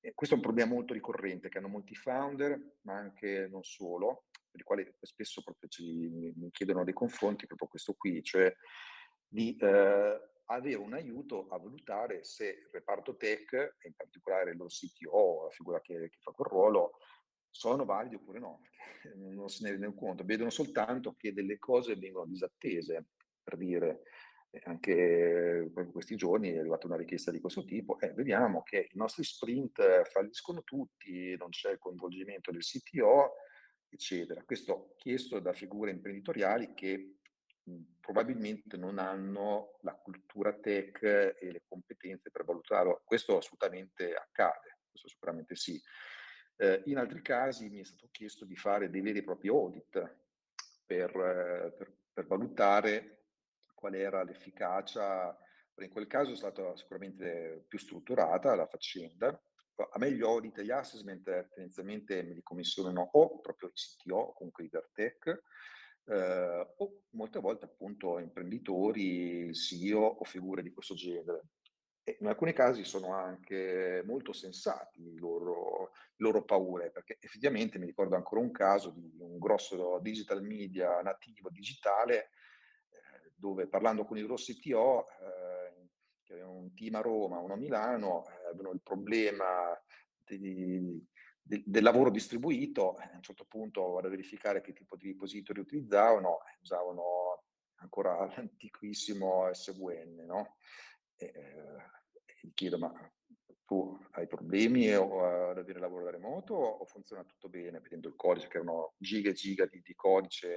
[0.00, 4.24] eh, questo è un problema molto ricorrente che hanno molti founder, ma anche non solo,
[4.50, 8.54] per i quali spesso proprio ci mi chiedono dei confronti, proprio questo qui, cioè
[9.26, 10.20] di eh,
[10.54, 15.80] avere un aiuto a valutare se il reparto tech, in particolare lo CTO, la figura
[15.80, 16.98] che, che fa quel ruolo,
[17.50, 18.60] sono validi oppure no,
[19.16, 23.06] non se ne rendono conto, vedono soltanto che delle cose vengono disattese,
[23.42, 24.02] per dire,
[24.64, 28.96] anche in questi giorni è arrivata una richiesta di questo tipo, eh, vediamo che i
[28.96, 33.34] nostri sprint falliscono tutti, non c'è il coinvolgimento del CTO,
[33.88, 34.42] eccetera.
[34.44, 37.16] Questo chiesto da figure imprenditoriali che
[38.00, 43.02] probabilmente non hanno la cultura tech e le competenze per valutarlo.
[43.04, 45.80] Questo assolutamente accade, questo sicuramente sì.
[46.56, 50.20] Eh, in altri casi mi è stato chiesto di fare dei veri e propri audit
[50.84, 53.26] per, per, per valutare
[53.74, 55.36] qual era l'efficacia.
[55.76, 59.28] In quel caso è stata sicuramente più strutturata la faccenda.
[59.74, 64.32] A me gli audit e gli assessment tendenzialmente me li commissionano o proprio il CTO,
[64.34, 65.42] comunque eh, o
[67.32, 71.44] molte volte appunto imprenditori, CEO o figure di questo genere.
[72.04, 77.86] E in alcuni casi sono anche molto sensati i loro, loro paure, perché effettivamente mi
[77.86, 82.30] ricordo ancora un caso di un grosso digital media nativo digitale,
[82.90, 85.90] eh, dove parlando con il loro CTO, eh,
[86.24, 89.80] che avevano un team a Roma, uno a Milano, eh, avevano il problema
[90.24, 91.06] di,
[91.52, 95.60] de, del lavoro distribuito, a un certo punto vado a verificare che tipo di repository
[95.60, 97.44] utilizzavano, usavano
[97.76, 100.56] ancora l'antiquissimo SVN, no?
[101.16, 102.90] E, eh, chiedo, ma
[103.64, 107.80] tu hai problemi ad avere lavoro da remoto o funziona tutto bene?
[107.80, 110.48] Vedendo il codice, che erano giga e giga di, di codice,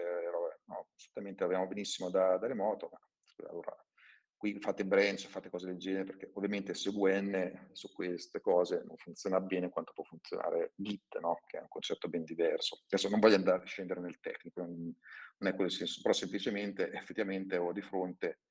[0.65, 2.99] no, assolutamente avevamo benissimo da, da remoto, ma
[3.49, 3.84] allora
[4.45, 9.39] qui fate branch, fate cose del genere, perché ovviamente SVN su queste cose non funziona
[9.41, 11.41] bene quanto può funzionare Git, no?
[11.47, 12.83] che è un concetto ben diverso.
[12.85, 14.93] Adesso non voglio andare a scendere nel tecnico, non,
[15.39, 18.41] è quel senso, però semplicemente effettivamente ho di fronte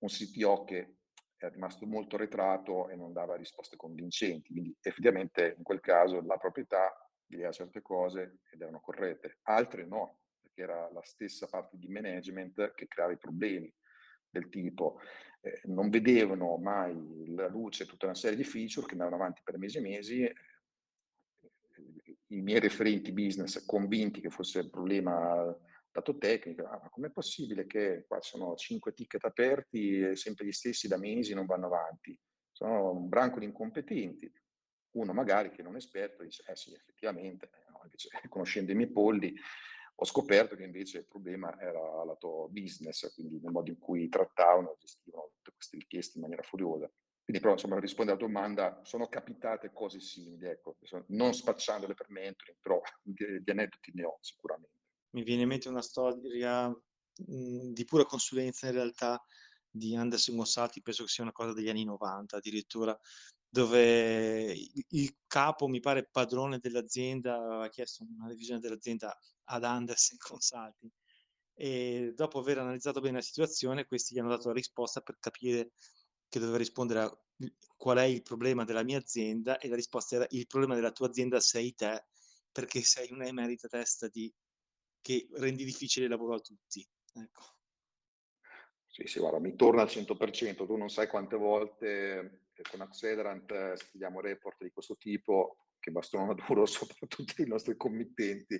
[0.00, 0.96] un CTO che
[1.38, 6.36] è rimasto molto retrato e non dava risposte convincenti, quindi effettivamente in quel caso la
[6.36, 6.92] proprietà
[7.24, 12.74] vedeva certe cose ed erano corrette, altre no, perché era la stessa parte di management
[12.74, 13.72] che creava i problemi
[14.30, 15.00] del tipo
[15.40, 19.58] eh, non vedevano mai la luce tutta una serie di feature che andavano avanti per
[19.58, 20.22] mesi e mesi.
[20.22, 20.34] Eh,
[22.28, 25.56] I miei referenti business convinti che fosse il problema
[25.92, 30.52] dato tecnico, ah, ma com'è possibile che qua sono cinque ticket aperti e sempre gli
[30.52, 32.16] stessi da mesi non vanno avanti?
[32.52, 34.30] Sono un branco di incompetenti.
[34.92, 38.90] Uno magari che non è esperto dice, eh sì, effettivamente, no, invece, conoscendo i miei
[38.90, 39.34] polli,
[40.02, 44.76] ho scoperto che invece il problema era lato business, quindi nel modo in cui trattavano,
[44.80, 46.90] gestivano tutte queste richieste in maniera furiosa.
[47.22, 50.78] Quindi però, insomma, per rispondere alla domanda, sono capitate cose simili, ecco,
[51.08, 54.74] non spacciandole per mentoring, però di, di aneddoti ne ho sicuramente.
[55.10, 59.22] Mi viene in mente una storia mh, di pura consulenza in realtà
[59.68, 62.98] di Anderson Mossati, penso che sia una cosa degli anni 90 addirittura,
[63.52, 64.54] dove
[64.88, 69.14] il capo, mi pare padrone dell'azienda, aveva chiesto una revisione dell'azienda
[69.50, 70.92] ad Anderson Consulting
[71.54, 75.72] e dopo aver analizzato bene la situazione, questi gli hanno dato la risposta per capire
[76.28, 77.18] che doveva rispondere a
[77.76, 81.08] qual è il problema della mia azienda e la risposta era il problema della tua
[81.08, 82.06] azienda sei te
[82.50, 84.32] perché sei una emerita testa di,
[85.02, 86.86] che rendi difficile il lavoro a tutti.
[87.12, 87.42] Ecco.
[88.86, 90.66] Sì, sì, guarda, mi torna al 100%.
[90.66, 95.90] Tu non sai quante volte eh, con Accelerant eh, studiamo report di questo tipo che
[95.90, 98.58] bastano duro soprattutto i nostri committenti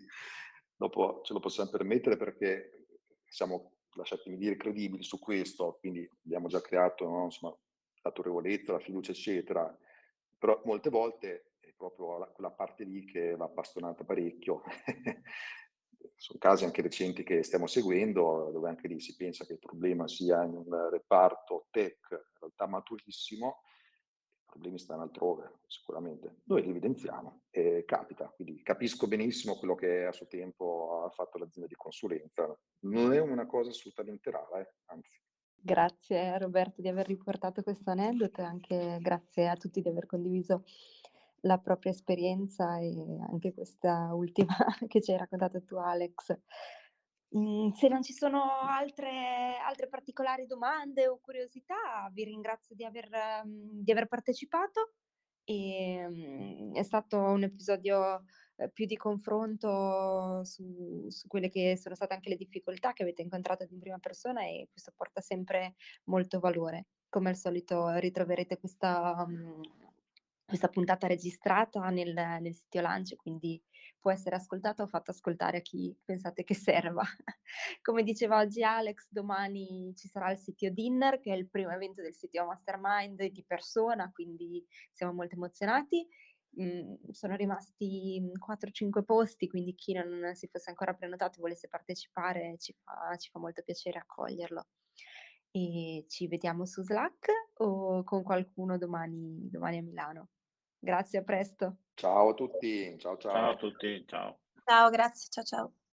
[0.81, 2.87] Dopo ce lo possiamo permettere perché
[3.26, 7.55] siamo, lasciatemi dire, credibili su questo, quindi abbiamo già creato no, insomma,
[8.01, 9.78] l'autorevolezza, la fiducia, eccetera.
[10.39, 14.62] Però molte volte è proprio la, quella parte lì che va bastonata parecchio.
[16.16, 20.09] Sono casi anche recenti che stiamo seguendo, dove anche lì si pensa che il problema
[20.09, 23.64] sia in un reparto tech, in realtà maturissimo,
[24.51, 26.41] problemi stanno altrove, sicuramente.
[26.45, 31.39] Noi li evidenziamo e capita, quindi capisco benissimo quello che a suo tempo ha fatto
[31.39, 32.55] l'azienda di consulenza.
[32.81, 34.75] Non è una cosa assolutamente rara, eh?
[34.87, 35.19] anzi.
[35.63, 40.65] Grazie Roberto di aver riportato questo aneddoto e anche grazie a tutti di aver condiviso
[41.43, 42.95] la propria esperienza e
[43.29, 44.55] anche questa ultima
[44.89, 46.37] che ci hai raccontato tu Alex.
[47.33, 53.09] Mhmm, se non ci sono altre altre particolari domande o curiosità, vi ringrazio di aver
[53.45, 54.95] mhmm, di aver partecipato.
[55.45, 58.24] Ehm, è stato un episodio,
[58.57, 63.22] ehm, più di confronto su su quelle che sono state anche le difficoltà che avete
[63.22, 65.74] incontrato in prima persona e questo porta sempre
[66.05, 66.87] molto valore.
[67.09, 69.24] Come al solito ritroverete questa
[70.45, 73.61] questa puntata registrata nel nel sito Lance, quindi
[74.01, 77.03] può essere ascoltata o fatta ascoltare a chi pensate che serva.
[77.83, 82.03] Come diceva oggi Alex, domani ci sarà il CTO Dinner, che è il primo evento
[82.03, 86.07] del CTO Mastermind di persona, quindi siamo molto emozionati.
[86.61, 92.57] Mm, sono rimasti 4-5 posti, quindi chi non si fosse ancora prenotato e volesse partecipare
[92.59, 94.67] ci fa, ci fa molto piacere accoglierlo.
[95.53, 97.29] E ci vediamo su Slack
[97.59, 100.29] o con qualcuno domani, domani a Milano.
[100.79, 101.77] Grazie, a presto.
[102.01, 103.33] Ciao a tutti, ciao ciao.
[103.33, 104.39] Ciao a tutti, ciao.
[104.65, 105.73] Ciao, grazie, ciao ciao.